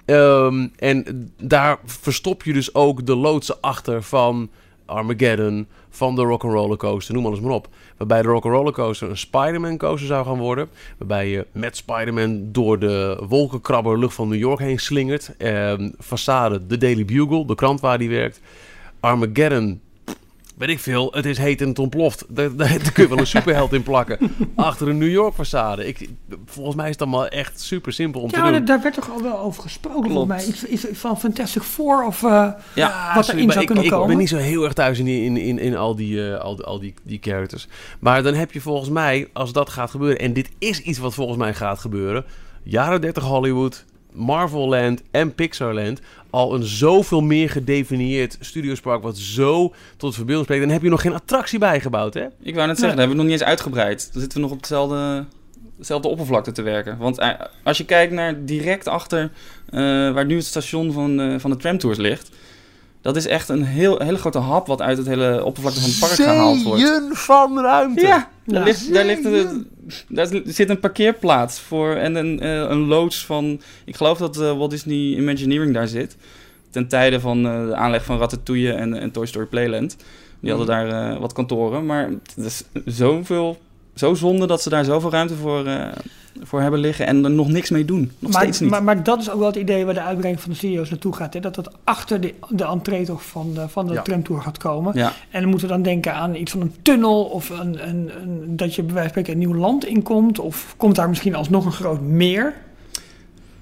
[0.05, 4.49] Ehm, en daar verstop je dus ook de loodsen achter van
[4.87, 7.69] Armageddon, van de Rock'n'Roller Coaster, noem alles maar op.
[7.97, 10.69] Waarbij de Rock'n'Roller Coaster een Spider-Man coaster zou gaan worden.
[10.99, 15.35] Waarbij je met Spider-Man door de wolkenkrabber lucht van New York heen slingert.
[15.39, 18.41] Ehm, façade, de Daily Bugle, de krant waar die werkt.
[19.01, 19.81] Armageddon,
[20.59, 22.25] weet ik veel, het is heet en het ontploft.
[22.29, 24.19] Daar, daar, daar kun je wel een superheld in plakken.
[24.57, 25.87] Achter een New York façade.
[25.87, 26.09] Ik,
[26.47, 28.53] volgens mij is het allemaal echt super simpel om Ja, te doen.
[28.53, 30.45] daar- daar werd toch al wel over gesproken volgens mij.
[30.47, 32.21] Iets, iets van Fantastic Four of
[32.75, 34.09] Ja, wat erin zou ik, kunnen ik komen.
[34.09, 36.65] ben niet zo heel erg thuis in, die- in, in, in al, die, eh, al,
[36.65, 37.67] al die, die characters.
[37.99, 40.19] Maar dan heb je volgens mij, als dat gaat gebeuren...
[40.19, 42.25] en dit is iets wat volgens mij gaat gebeuren...
[42.63, 46.01] jaren 30 Hollywood, Marvel Land en Pixar Land...
[46.31, 49.03] al een zoveel meer gedefinieerd studiospark...
[49.03, 50.63] wat zo tot verbeelding spreekt.
[50.63, 52.25] Dan heb je nog geen attractie bijgebouwd, hè?
[52.43, 54.09] Ik wou net zeggen, daar hebben we het nog niet eens uitgebreid.
[54.13, 55.25] Dan zitten we nog op hetzelfde,
[55.79, 56.99] hetzelfde oppervlakte te werken.
[56.99, 57.31] Want eh,
[57.65, 59.31] als je kijkt naar direct achter
[59.69, 59.81] eh,
[60.13, 62.31] waar nu het station van, eh, van de tramtours ligt...
[63.01, 65.99] Dat is echt een heel, hele grote hap wat uit het hele oppervlakte van het
[65.99, 66.81] park gehaald wordt.
[66.81, 68.01] Zeeën van ruimte.
[68.07, 68.65] Ja, daar, Ja.
[68.65, 69.67] ligt, daar, ligt een-
[70.09, 73.61] daar zit een parkeerplaats voor en een, eh, een loods van...
[73.85, 76.17] Ik geloof dat eh, Walt Disney Imagineering daar zit.
[76.71, 79.97] Ten tijde van eh, de aanleg van Ratatouille en, en Toy Story Playland.
[80.41, 81.87] Die hadden daar eh, wat kantoren.
[81.87, 83.59] Maar het is zoveel,
[83.99, 85.87] zo zonde dat ze daar zoveel ruimte voor, eh,
[86.43, 87.07] voor hebben liggen...
[87.07, 88.11] en er nog niks mee doen.
[88.19, 88.71] Nog maar, steeds niet.
[88.71, 91.15] Maar, maar dat is ook wel het idee waar de uitbreiding van de studio's naartoe
[91.15, 91.35] gaat.
[91.35, 91.41] Hè?
[91.41, 94.03] Dat dat achter de, de entree toch van de, van de Ja.
[94.03, 94.97] tramtour gaat komen.
[94.97, 95.13] ja.
[95.31, 98.57] En dan moeten we dan denken aan iets van een tunnel of een, een, een,
[98.57, 100.39] dat je bij wijze van spreken een nieuw land inkomt.
[100.39, 102.55] Of komt daar misschien alsnog een groot meer?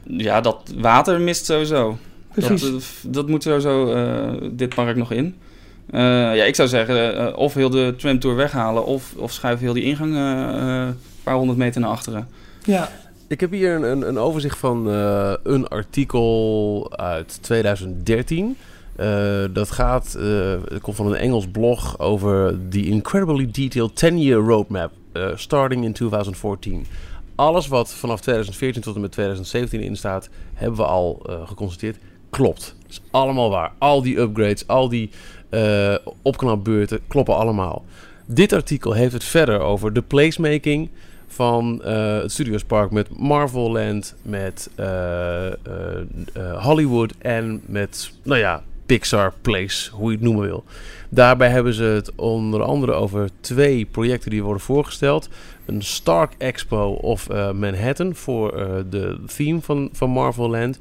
[0.06, 1.98] ja, dat water mist sowieso.
[2.32, 2.60] Precies.
[2.60, 5.34] Dat, eh, dat moet sowieso eh, dit park nog in.
[5.90, 6.00] Eh,
[6.36, 8.84] ja, ik zou zeggen, eh, of heel de tramtour weghalen...
[8.86, 12.28] of, of schuif heel die ingang eh, een paar honderd meter naar achteren.
[12.64, 12.90] ja.
[13.28, 18.56] Ik heb hier een, een, een overzicht van eh, een artikel uit 2013.
[18.96, 24.40] Eh, dat gaat, eh, het komt van een Engels blog over the incredibly detailed 10-year
[24.40, 24.92] roadmap
[25.34, 26.86] starting in 2014.
[27.34, 31.98] Alles wat vanaf 2014 tot en met 2017 in staat, hebben we al eh, geconstateerd.
[32.30, 32.74] Klopt.
[32.82, 33.72] Dat is allemaal waar.
[33.78, 35.10] Al die upgrades, al die
[35.48, 37.84] eh opknapbeurten kloppen allemaal.
[38.26, 40.90] Dit artikel heeft het verder over de placemaking
[41.26, 45.52] van eh, het Studiospark met Marvel Land, met eh,
[46.58, 50.64] Hollywood en met, nou ja, Pixar Place, hoe je het noemen wil.
[51.08, 55.28] Daarbij hebben ze het onder andere over twee projecten die worden voorgesteld.
[55.66, 58.52] Een Stark Expo of Manhattan voor
[58.90, 60.78] de theme van, van Marvel Land.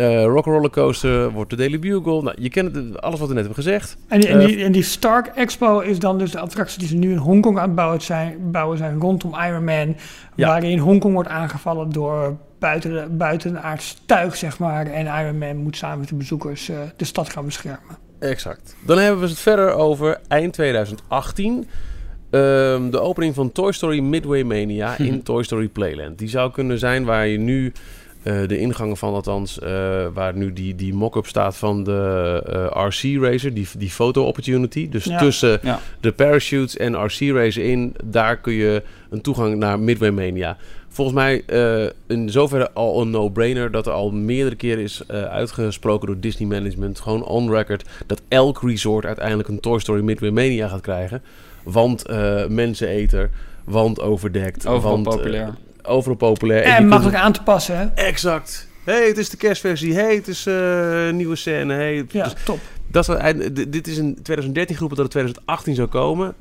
[0.00, 2.22] Eh Rock'n'Roller Coaster wordt de Daily Bugle.
[2.22, 3.96] Nou, je kent het, alles wat we net hebben gezegd.
[4.08, 6.88] En, die, en, Eh, die, en die Stark Expo is dan dus de attractie die
[6.88, 9.96] ze nu in Hongkong aan het bouwen zijn, bouwen zijn rondom Iron Man.
[10.34, 10.48] Ja.
[10.48, 14.86] Waarin Hongkong wordt aangevallen door buiten, buitenaards tuig, zeg maar.
[14.86, 17.96] En Iron Man moet samen met de bezoekers eh, de stad gaan beschermen.
[18.18, 18.76] Exact.
[18.86, 21.68] Dan hebben we het verder over eind 2018.
[22.30, 26.18] Ehm, de opening van Toy Story Midway Mania in Toy Story Playland.
[26.18, 27.72] Die zou kunnen zijn waar je nu
[28.22, 32.86] eh, de ingangen van, althans, eh, waar nu die, die mock-up staat van de eh,
[32.86, 34.88] RC Racer, die, die foto opportunity.
[34.88, 35.18] Dus Ja.
[35.18, 35.80] tussen Ja.
[36.00, 40.56] de parachutes en RC Racer in, daar kun je een toegang naar Midway Mania.
[40.88, 41.42] Volgens mij
[42.06, 47.00] in zoverre al een no-brainer dat er al meerdere keren is uitgesproken door Disney Management,
[47.00, 51.22] gewoon on record, dat elk resort uiteindelijk een Toy Story Midway Mania gaat krijgen.
[51.62, 52.04] Want
[52.48, 53.30] menseneter,
[53.64, 55.54] want overdekt, Overal want, populair.
[55.90, 56.62] Overal populair.
[56.62, 57.84] En, kunt- makkelijk aan te passen, hè?
[57.94, 58.68] Exact.
[58.84, 59.94] hey, het is de kerstversie.
[59.94, 61.74] hey, het is eh, een nieuwe scène.
[61.74, 62.58] hey, Ja, dus top.
[62.86, 63.14] dat is,
[63.68, 66.34] dit is in 2013 geroepen dat het 2018 zou komen.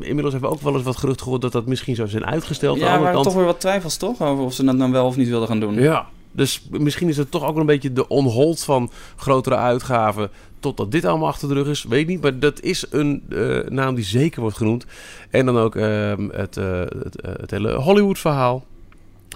[0.00, 2.74] Inmiddels hebben we ook wel eens wat gerucht gehoord dat dat misschien zou zijn uitgesteld.
[2.74, 4.76] Aan de Ja, er waren kant, toch weer wat twijfels toch over of ze dat
[4.76, 5.74] nou wel of niet wilden gaan doen.
[5.74, 6.06] ja.
[6.32, 10.30] Dus misschien is het toch ook wel een beetje de onhold van grotere uitgaven.
[10.60, 11.84] Totdat dit allemaal achter de rug is.
[11.88, 12.20] Weet ik niet.
[12.22, 14.84] Maar dat is een eh, naam die zeker wordt genoemd.
[15.30, 18.64] En dan ook ehm, het, eh, het, het hele Hollywood verhaal.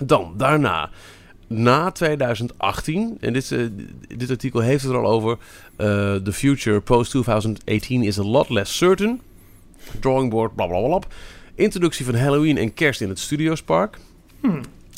[0.02, 0.90] Dan, daarna.
[1.46, 3.58] Na 2018, en dit, eh,
[4.16, 5.36] dit artikel heeft het er al over.
[5.76, 9.20] eh, the future post-2018 is a lot less certain.
[10.00, 10.98] Drawing board, bla bla bla.
[11.54, 13.98] Introductie van Halloween en kerst in het Studiospark.
[14.40, 14.46] Hm.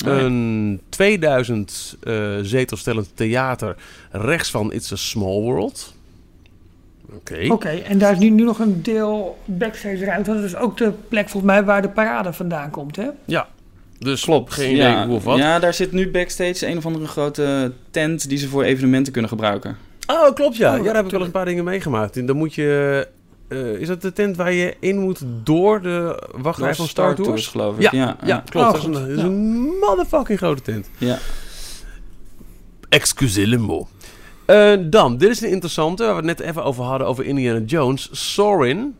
[0.05, 0.17] Oh.
[0.21, 3.75] Een 2000 eh zetelstellend theater
[4.11, 5.93] rechts van It's a Small World.
[7.15, 7.45] Oké.
[7.49, 10.33] Oké, en daar is nu, nu nog een deel backstage ruimte.
[10.33, 13.07] Dat is ook de plek volgens mij waar de parade vandaan komt, hè?
[13.25, 13.47] Ja.
[14.03, 14.53] Dus Klopt.
[14.53, 15.37] geen idee ja, hoe of wat.
[15.37, 19.29] Ja, daar zit nu backstage een of andere grote tent die ze voor evenementen kunnen
[19.31, 19.77] gebruiken.
[20.07, 20.71] Oh, klopt ja.
[20.71, 22.17] Oh, ja, daar heb ik wel een paar dingen meegemaakt.
[22.17, 23.07] En dan moet je...
[23.47, 27.15] eh, is dat de tent waar je in moet door de wachtrij Door van Star
[27.15, 27.47] Tours?
[27.47, 27.81] geloof ik.
[27.81, 28.65] Ja, Ja, ja, klopt.
[28.67, 29.07] Oh, dat is een, goed.
[29.07, 30.89] dat is een motherfucking grote tent.
[30.97, 31.17] ja.
[32.89, 33.87] Excusez le mot.
[34.45, 37.59] Eh, dan, dit is een interessante, waar we het net even over hadden, over Indiana
[37.65, 38.09] Jones.
[38.11, 38.95] Sorin.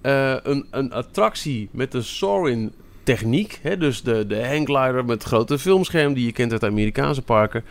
[0.00, 2.72] Eh, een, een attractie met de Sorin
[3.04, 3.58] techniek.
[3.62, 3.78] Hè?
[3.78, 7.64] Dus de, de hangglider met grote filmscherm die je kent uit de Amerikaanse parken.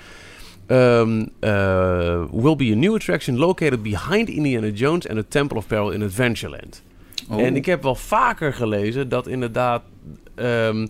[0.67, 5.67] Um, uh, will be a new attraction located behind Indiana Jones and the Temple of
[5.67, 6.83] Peril in Adventureland.
[7.29, 7.41] Oh.
[7.41, 9.81] En ik heb wel vaker gelezen dat inderdaad...
[10.35, 10.89] de-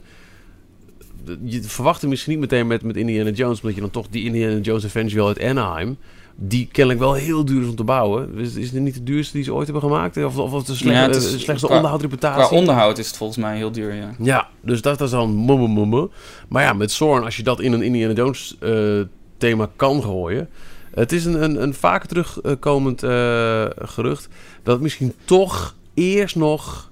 [1.44, 3.62] je verwacht misschien niet meteen met, met Indiana Jones...
[3.62, 5.98] omdat je dan toch die Indiana Jones Adventure uit Anaheim...
[6.36, 8.36] die kennelijk wel heel duur is om te bouwen.
[8.38, 10.18] Is, is het niet de duurste die ze ooit hebben gemaakt?
[10.18, 12.48] Of, of, of de slecht, Ja, het eh, is- slechtste qua- onderhoudreputatie?
[12.48, 14.10] Qua onderhoud is het volgens mij heel duur, ja.
[14.20, 16.10] Ja, dus dat is dan mumme mumme.
[16.48, 19.02] Maar ja, met Zorn, als je dat in een Indiana Jones eh,
[19.38, 20.50] thema kan gooien...
[20.94, 24.28] Het is een, een, een vaker terugkomend eh, gerucht...
[24.64, 26.92] dat misschien toch eerst nog,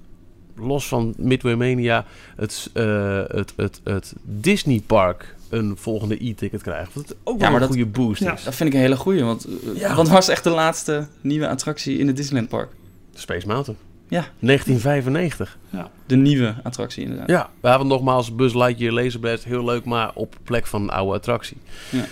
[0.55, 2.05] los van Midway Mania...
[2.35, 6.93] het, eh, het, het, het Disney Park een volgende e-ticket krijgt.
[6.93, 8.33] Wat ook wel maar een dat- goede boost Ja.
[8.33, 8.43] is.
[8.43, 9.95] Dat vind ik een hele goeie, want eh, Ja.
[9.95, 12.69] wat was echt de laatste nieuwe attractie in het Disneyland Park?
[13.13, 13.79] Space Mountain.
[14.07, 14.25] Ja.
[14.39, 15.57] 1995.
[16.05, 17.29] De nieuwe attractie inderdaad.
[17.29, 19.43] Ja, we hebben nogmaals Buzz Lightyear Laserblast.
[19.43, 21.57] Heel leuk, maar op plek van een oude attractie.
[21.89, 22.05] Ja.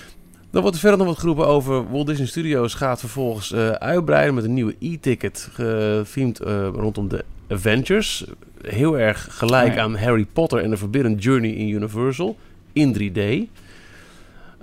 [0.52, 4.34] Dan wordt er verder nog wat geroepen over Walt Disney Studios gaat vervolgens eh, uitbreiden
[4.36, 8.26] met een nieuwe e-ticket gefilmd eh, rondom de Avengers.
[8.62, 9.82] Heel erg gelijk Oh ja.
[9.82, 12.38] aan Harry Potter en The Forbidden Journey in Universal
[12.74, 13.50] in 3D.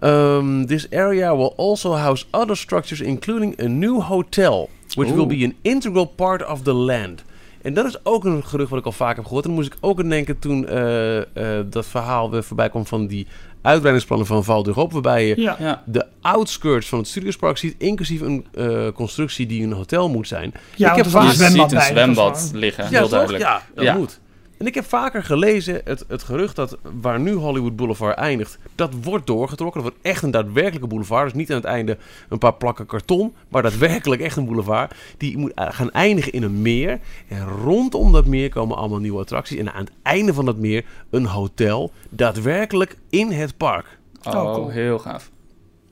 [0.05, 5.45] Um, this area will also house other structures, including a new hotel, which will be
[5.45, 7.25] an integral part of the land.
[7.63, 9.45] En dat is ook een gerucht wat ik al vaak heb gehoord.
[9.45, 11.25] En dan moest ik ook aan denken toen eh, eh,
[11.71, 13.27] dat verhaal weer voorbij kwam van die
[13.63, 15.57] uitbreidingsplannen van Val d'Europe, waarbij je Ja.
[15.59, 20.29] Ja, de outskirts van het Studiospark ziet, inclusief een eh, constructie die een hotel moet
[20.29, 20.55] zijn.
[20.77, 23.43] Ja, Ik heb er vaak- je een zwembad ziet een zwembad liggen, Ja, heel duidelijk.
[23.43, 23.95] Ja, dat Ja.
[23.97, 24.21] moet.
[24.59, 28.91] En ik heb vaker gelezen het, het gerucht dat waar nu Hollywood Boulevard eindigt, dat
[29.03, 29.83] wordt doorgetrokken.
[29.83, 31.25] Dat wordt echt een daadwerkelijke boulevard.
[31.25, 31.97] Dus niet aan het einde
[32.29, 34.95] een paar plakken karton, maar daadwerkelijk echt een boulevard.
[35.17, 36.99] Die moet eh, gaan eindigen in een meer.
[37.29, 39.59] En rondom dat meer komen allemaal nieuwe attracties.
[39.59, 43.99] En aan het einde van dat meer een hotel, daadwerkelijk in het park.
[44.23, 44.69] Oh, Oh, cool.
[44.69, 45.31] heel gaaf.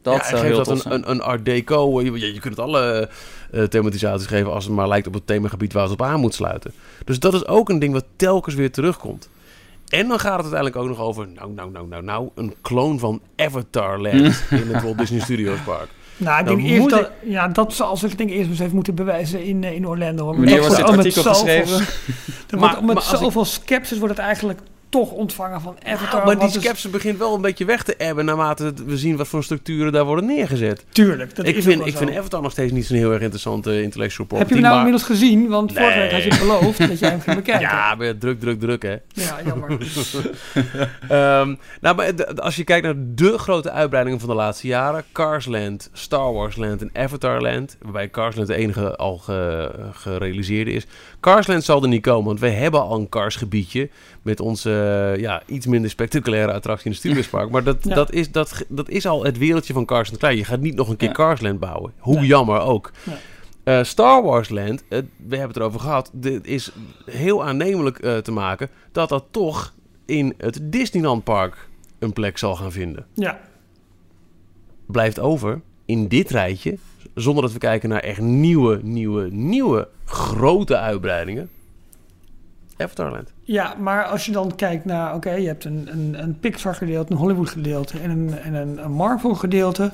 [0.05, 0.95] Dat ja, zou heel dat tof een, zijn.
[0.95, 2.03] een, een art deco.
[2.03, 3.09] Je, je, kunt het alle
[3.51, 6.35] eh, thematisaties geven als het maar lijkt op het themagebied waar het op aan moet
[6.35, 6.73] sluiten.
[7.05, 9.29] Dus dat is ook een ding wat telkens weer terugkomt.
[9.89, 12.99] En dan gaat het uiteindelijk ook nog over, nou, nou, nou, nou, nou, een kloon
[12.99, 15.89] van Avatar Land in het Walt Disney Studios Park.
[16.17, 18.75] Nou, ik Dan denk eerst dat, ja, dat zal ze denk ik eerst eens even
[18.75, 20.25] moeten bewijzen in, eh, in Orlando.
[20.25, 20.35] hoor.
[20.37, 21.79] Wanneer was dit artikel zoveel- geschreven?
[22.51, 24.61] Maar- wordt met maar ik- zoveel sceptisch wordt het eigenlijk
[24.95, 26.25] toch ontvangen van Avatar.
[26.25, 29.17] maar die wat is- skepsis begint wel een beetje weg te ebben naarmate we zien
[29.17, 30.85] wat voor structuren daar worden neergezet.
[30.93, 31.99] Tuurlijk, dat ik is vind, ik zo.
[31.99, 34.49] vind Avatar nog steeds niet zo'n heel erg interessante intellectual Heb property.
[34.49, 35.49] je hem nou maar- inmiddels gezien?
[35.49, 36.39] Want vorige week had je Nee.
[36.39, 37.63] beloofd dat jij hem ging bekijken.
[37.69, 38.91] Ja, maar druk, druk, druk, hè.
[39.09, 39.71] ja jammer.
[41.09, 45.91] Ehm, nou, maar als je kijkt naar de grote uitbreidingen van de laatste jaren: Carsland,
[45.93, 47.77] Star Wars Land en Avatar Land.
[47.83, 50.87] Waarbij Carsland de enige al ge- gerealiseerde is.
[51.21, 53.89] Carsland zal er niet komen, want wij hebben al een Cars gebiedje.
[54.23, 54.71] Met onze
[55.21, 57.51] ja, iets minder spectaculaire attractie in het Studiospark.
[57.51, 57.95] Maar dat, Ja.
[57.95, 60.35] dat, is, dat, dat is al het wereldje van Carsland klaar.
[60.35, 61.15] Je gaat niet nog een keer Ja.
[61.15, 61.93] Carsland bouwen.
[61.99, 62.27] Hoe Nee.
[62.27, 62.91] jammer ook.
[63.05, 63.17] Nee.
[63.65, 66.11] Eh, Star Wars Land, eh, we hebben het erover gehad.
[66.13, 66.71] Dit is
[67.11, 69.75] heel aannemelijk eh, te maken dat dat toch
[70.07, 71.69] in het Disneyland Park
[71.99, 73.07] een plek zal gaan vinden.
[73.15, 73.41] Ja,
[74.87, 76.79] Blijft over in dit rijtje,
[77.15, 81.49] zonder dat we kijken naar echt nieuwe, nieuwe, nieuwe grote uitbreidingen.
[82.85, 83.33] Avatarland.
[83.43, 85.15] ja, maar als je dan kijkt naar...
[85.15, 88.85] Oké, je hebt een, een, een Pixar gedeelte, een Hollywood gedeelte en een, en een,
[88.85, 89.91] een Marvel gedeelte.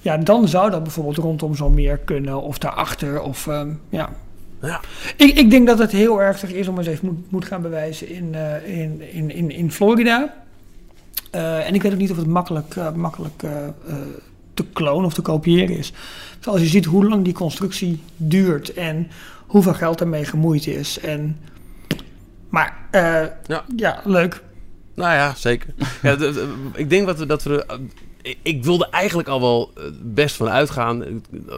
[0.00, 3.46] Ja, dan zou dat bijvoorbeeld rondom zo'n meer kunnen of daarachter of...
[3.46, 4.08] ehm, ja.
[4.62, 4.80] Ja.
[5.16, 7.62] Ik, ik denk dat het heel erg zich eerst om eens even moet, moet gaan
[7.62, 10.34] bewijzen in, eh, in, in, in, in Florida.
[11.30, 13.44] Eh, en ik weet ook niet of het makkelijk, eh, makkelijk
[14.54, 15.92] te klonen of te kopiëren is.
[16.38, 19.08] Dus als je ziet hoe lang die constructie duurt en
[19.46, 21.00] hoeveel geld ermee gemoeid is.
[21.00, 21.36] En,
[22.54, 23.64] maar eh, Ja.
[23.76, 24.00] ja.
[24.04, 24.42] leuk.
[24.94, 25.74] Nou ja, zeker.
[26.02, 26.16] ja,
[26.74, 27.78] ik denk dat we, dat we er-
[28.42, 31.10] ik- wilde eigenlijk al wel eh, best van uitgaan, eh,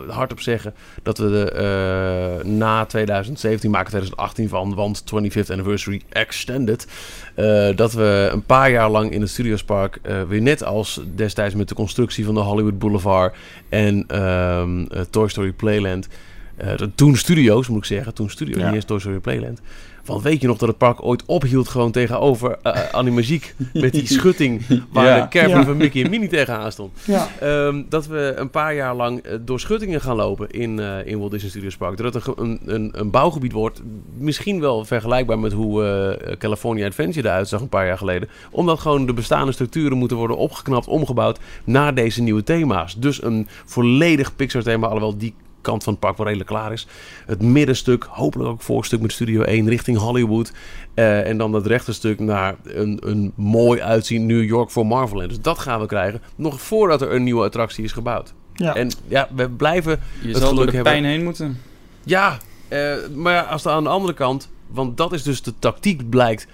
[0.08, 6.86] hardop zeggen, dat we de, eh, na 2017 maken 2018 van, want 25th Anniversary Extended,
[7.34, 11.54] eh, dat we een paar jaar lang in het Studiospark uh, weer net als destijds
[11.54, 13.34] met de constructie van de Hollywood Boulevard
[13.68, 16.08] en ehm, eh, Toy Story Playland,
[16.56, 18.66] eh, toen Studios moet ik zeggen, toen Studios, Ja.
[18.66, 19.60] niet eens Toy Story Playland,
[20.06, 24.06] Want weet je nog dat het park ooit ophield gewoon tegenover uh, Animagiek met die
[24.18, 26.98] schutting waar de caravan van Mickey en Minnie tegenaan stond.
[27.04, 27.28] Ja.
[27.42, 31.30] Um, dat we een paar jaar lang door schuttingen gaan lopen in, uh, in Walt
[31.30, 31.96] Disney Studios Park.
[31.96, 33.82] Dat het een, een, een bouwgebied wordt,
[34.18, 35.82] misschien wel vergelijkbaar met hoe
[36.28, 38.28] uh, California Adventure eruit zag een paar jaar geleden.
[38.50, 42.96] Omdat gewoon de bestaande structuren moeten worden opgeknapt, omgebouwd naar deze nieuwe thema's.
[42.96, 45.34] Dus een volledig Pixar thema, alhoewel die
[45.66, 46.86] kant van het park wel redelijk klaar is.
[47.26, 50.52] Het middenstuk, hopelijk ook voorstuk met Studio 1 richting Hollywood.
[50.94, 55.22] Uh, en dan dat rechterstuk naar een, een mooi uitzien New York voor Marvel.
[55.22, 58.34] En dus dat gaan we krijgen nog voordat er een nieuwe attractie is gebouwd.
[58.54, 58.74] Ja.
[58.74, 60.92] En ja, we blijven Je het zal geluk door de hebben.
[60.92, 61.60] pijn heen moeten.
[62.04, 62.38] Ja,
[62.68, 66.08] uh, maar ja, als er aan de andere kant, want dat is dus de tactiek
[66.08, 66.46] blijkt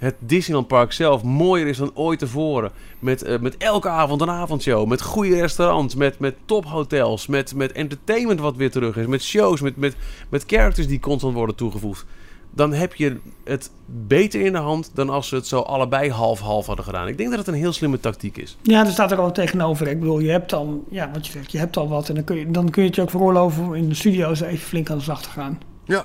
[0.00, 2.70] het Disneyland Park zelf mooier is dan ooit tevoren.
[2.98, 4.88] Met, uh, met elke avond een avondshow.
[4.88, 5.94] Met goede restaurants.
[5.94, 7.26] Met, met tophotels.
[7.26, 9.06] Met, met entertainment wat weer terug is.
[9.06, 9.60] Met shows.
[9.60, 9.96] Met, met,
[10.28, 12.06] met characters die constant worden toegevoegd.
[12.50, 16.66] Dan heb je het beter in de hand dan als ze het zo allebei half-half
[16.66, 17.08] hadden gedaan.
[17.08, 18.56] Ik denk dat het een heel slimme tactiek is.
[18.62, 19.88] Ja, er staat er al tegenover.
[19.88, 22.08] Ik bedoel, je hebt dan, ja, wat je zegt, je hebt al wat.
[22.08, 24.40] En dan kun je, dan kun je het je ook veroorloven om in de studio's
[24.40, 25.60] even flink aan de slag te gaan.
[25.84, 26.04] Ja.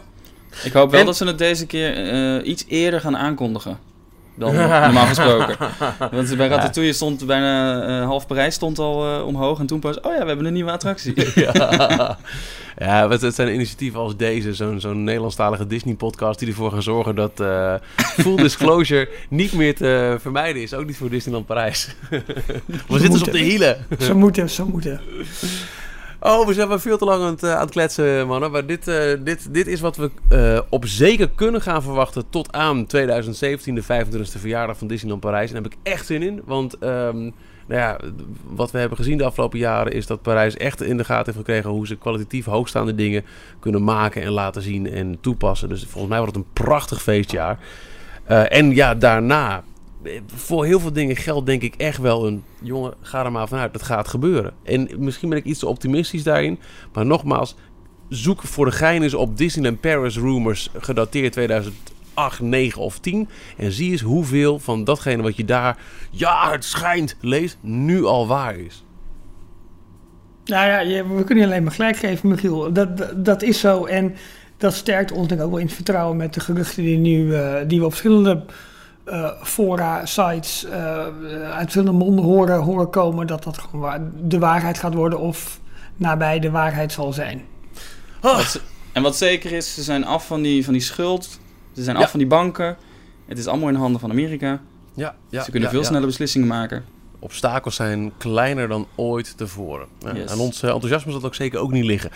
[0.64, 3.78] Ik hoop wel En- dat ze het deze keer eh, iets eerder gaan aankondigen.
[4.38, 5.58] Dan normaal gesproken.
[6.12, 9.60] Want bij Ratatouille stond bijna eh, half Parijs stond al eh, omhoog.
[9.60, 11.14] En toen pas, oh ja, we hebben een nieuwe attractie.
[11.46, 12.18] ja,
[12.78, 17.40] ja het, zijn initiatieven als deze, zo'n zo'n Nederlandstalige Disney-podcast, die ervoor gaan zorgen dat
[17.40, 20.74] eh, full disclosure niet meer te vermijden is.
[20.74, 21.96] Ook niet voor Disneyland Parijs.
[22.10, 23.86] We zitten ze op de hielen.
[24.00, 25.02] Zo moeten, zo moeten.
[26.28, 28.52] Oh, we zijn wel veel te lang aan het, eh, aan het kletsen, mannen.
[28.52, 32.54] Maar dit, eh, dit, dit is wat we eh, op zeker kunnen gaan verwachten tot
[32.54, 35.48] aan 2017, de 25e verjaardag van Disneyland Parijs.
[35.48, 36.78] En daar heb ik echt zin in, want...
[36.78, 37.18] ehm,
[37.68, 37.98] nou ja,
[38.44, 41.46] wat we hebben gezien de afgelopen jaren is dat Parijs echt in de gaten heeft
[41.46, 43.24] gekregen hoe ze kwalitatief hoogstaande dingen
[43.60, 45.70] kunnen maken en laten zien en toepassen.
[45.70, 47.60] Dus volgens mij wordt het een prachtig feestjaar.
[48.26, 49.64] En ja, daarna,
[50.26, 52.44] voor heel veel dingen geldt denk ik echt wel een...
[52.62, 54.54] Jongen, ga er maar vanuit, dat gaat gebeuren.
[54.64, 56.60] En misschien ben ik iets te optimistisch daarin.
[56.94, 57.56] Maar nogmaals,
[58.10, 63.30] zoek voor de gein eens op Disneyland Paris Rumors gedateerd 2008, 9 of 10.
[63.58, 65.78] En zie eens hoeveel van datgene wat je daar,
[66.12, 68.84] ja het schijnt, leest, nu al waar is.
[70.46, 72.74] Nou ja, we kunnen je alleen maar gelijk geven, Michiel.
[72.74, 73.86] Dat, dat, dat is zo.
[73.86, 74.16] En
[74.58, 77.36] dat sterkt ons denk ik ook wel in het vertrouwen met de geruchten die, nu,
[77.36, 78.44] eh, die we op verschillende
[79.06, 80.80] eh, fora, sites, eh,
[81.52, 83.28] uit verschillende monden horen, horen komen.
[83.28, 85.60] Dat dat gewoon waar- de waarheid gaat worden of
[85.96, 87.42] nabij de waarheid zal zijn.
[88.22, 88.62] Wat ze-
[88.94, 91.40] en wat zeker is, ze zijn af van die, van die schuld.
[91.76, 92.04] Ze zijn Ja.
[92.04, 92.78] af van die banken.
[93.26, 94.60] Het is allemaal in handen van Amerika.
[94.94, 95.90] Ja, ja, ze kunnen ja, veel ja.
[95.90, 96.86] sneller beslissingen maken.
[97.20, 99.88] Obstakels zijn kleiner dan ooit tevoren.
[100.00, 100.32] Ja, Yes.
[100.32, 102.10] Aan ons eh, enthousiasme zal ook zeker ook niet liggen.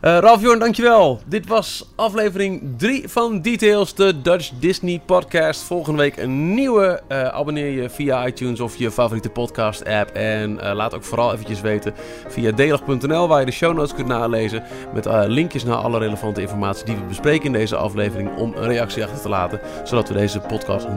[0.00, 1.20] Eh Ralf Jorn, dankjewel.
[1.26, 5.62] Dit was aflevering 3 van Details, de Dutch Disney podcast.
[5.62, 7.00] Volgende week een nieuwe.
[7.08, 10.10] Eh, abonneer je via iTunes of je favoriete podcast app.
[10.10, 11.94] En eh, laat ook vooral eventjes weten
[12.28, 14.62] via delig.nl waar je de show notes kunt nalezen.
[14.94, 18.36] Met eh, linkjes naar alle relevante informatie die we bespreken in deze aflevering.
[18.36, 19.60] Om een reactie achter te laten.
[19.84, 20.88] Zodat we deze podcast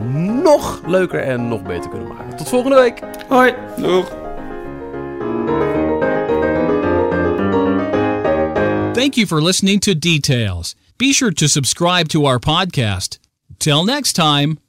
[0.43, 2.35] nog leuker en nog beter kunnen maken.
[2.35, 2.99] Tot volgende week.
[3.27, 3.53] Hoi!
[3.77, 4.22] Doeg!
[8.93, 10.75] Thank you for listening to Details.
[10.99, 13.17] Be sure to subscribe to our podcast.
[13.57, 14.59] Till next time.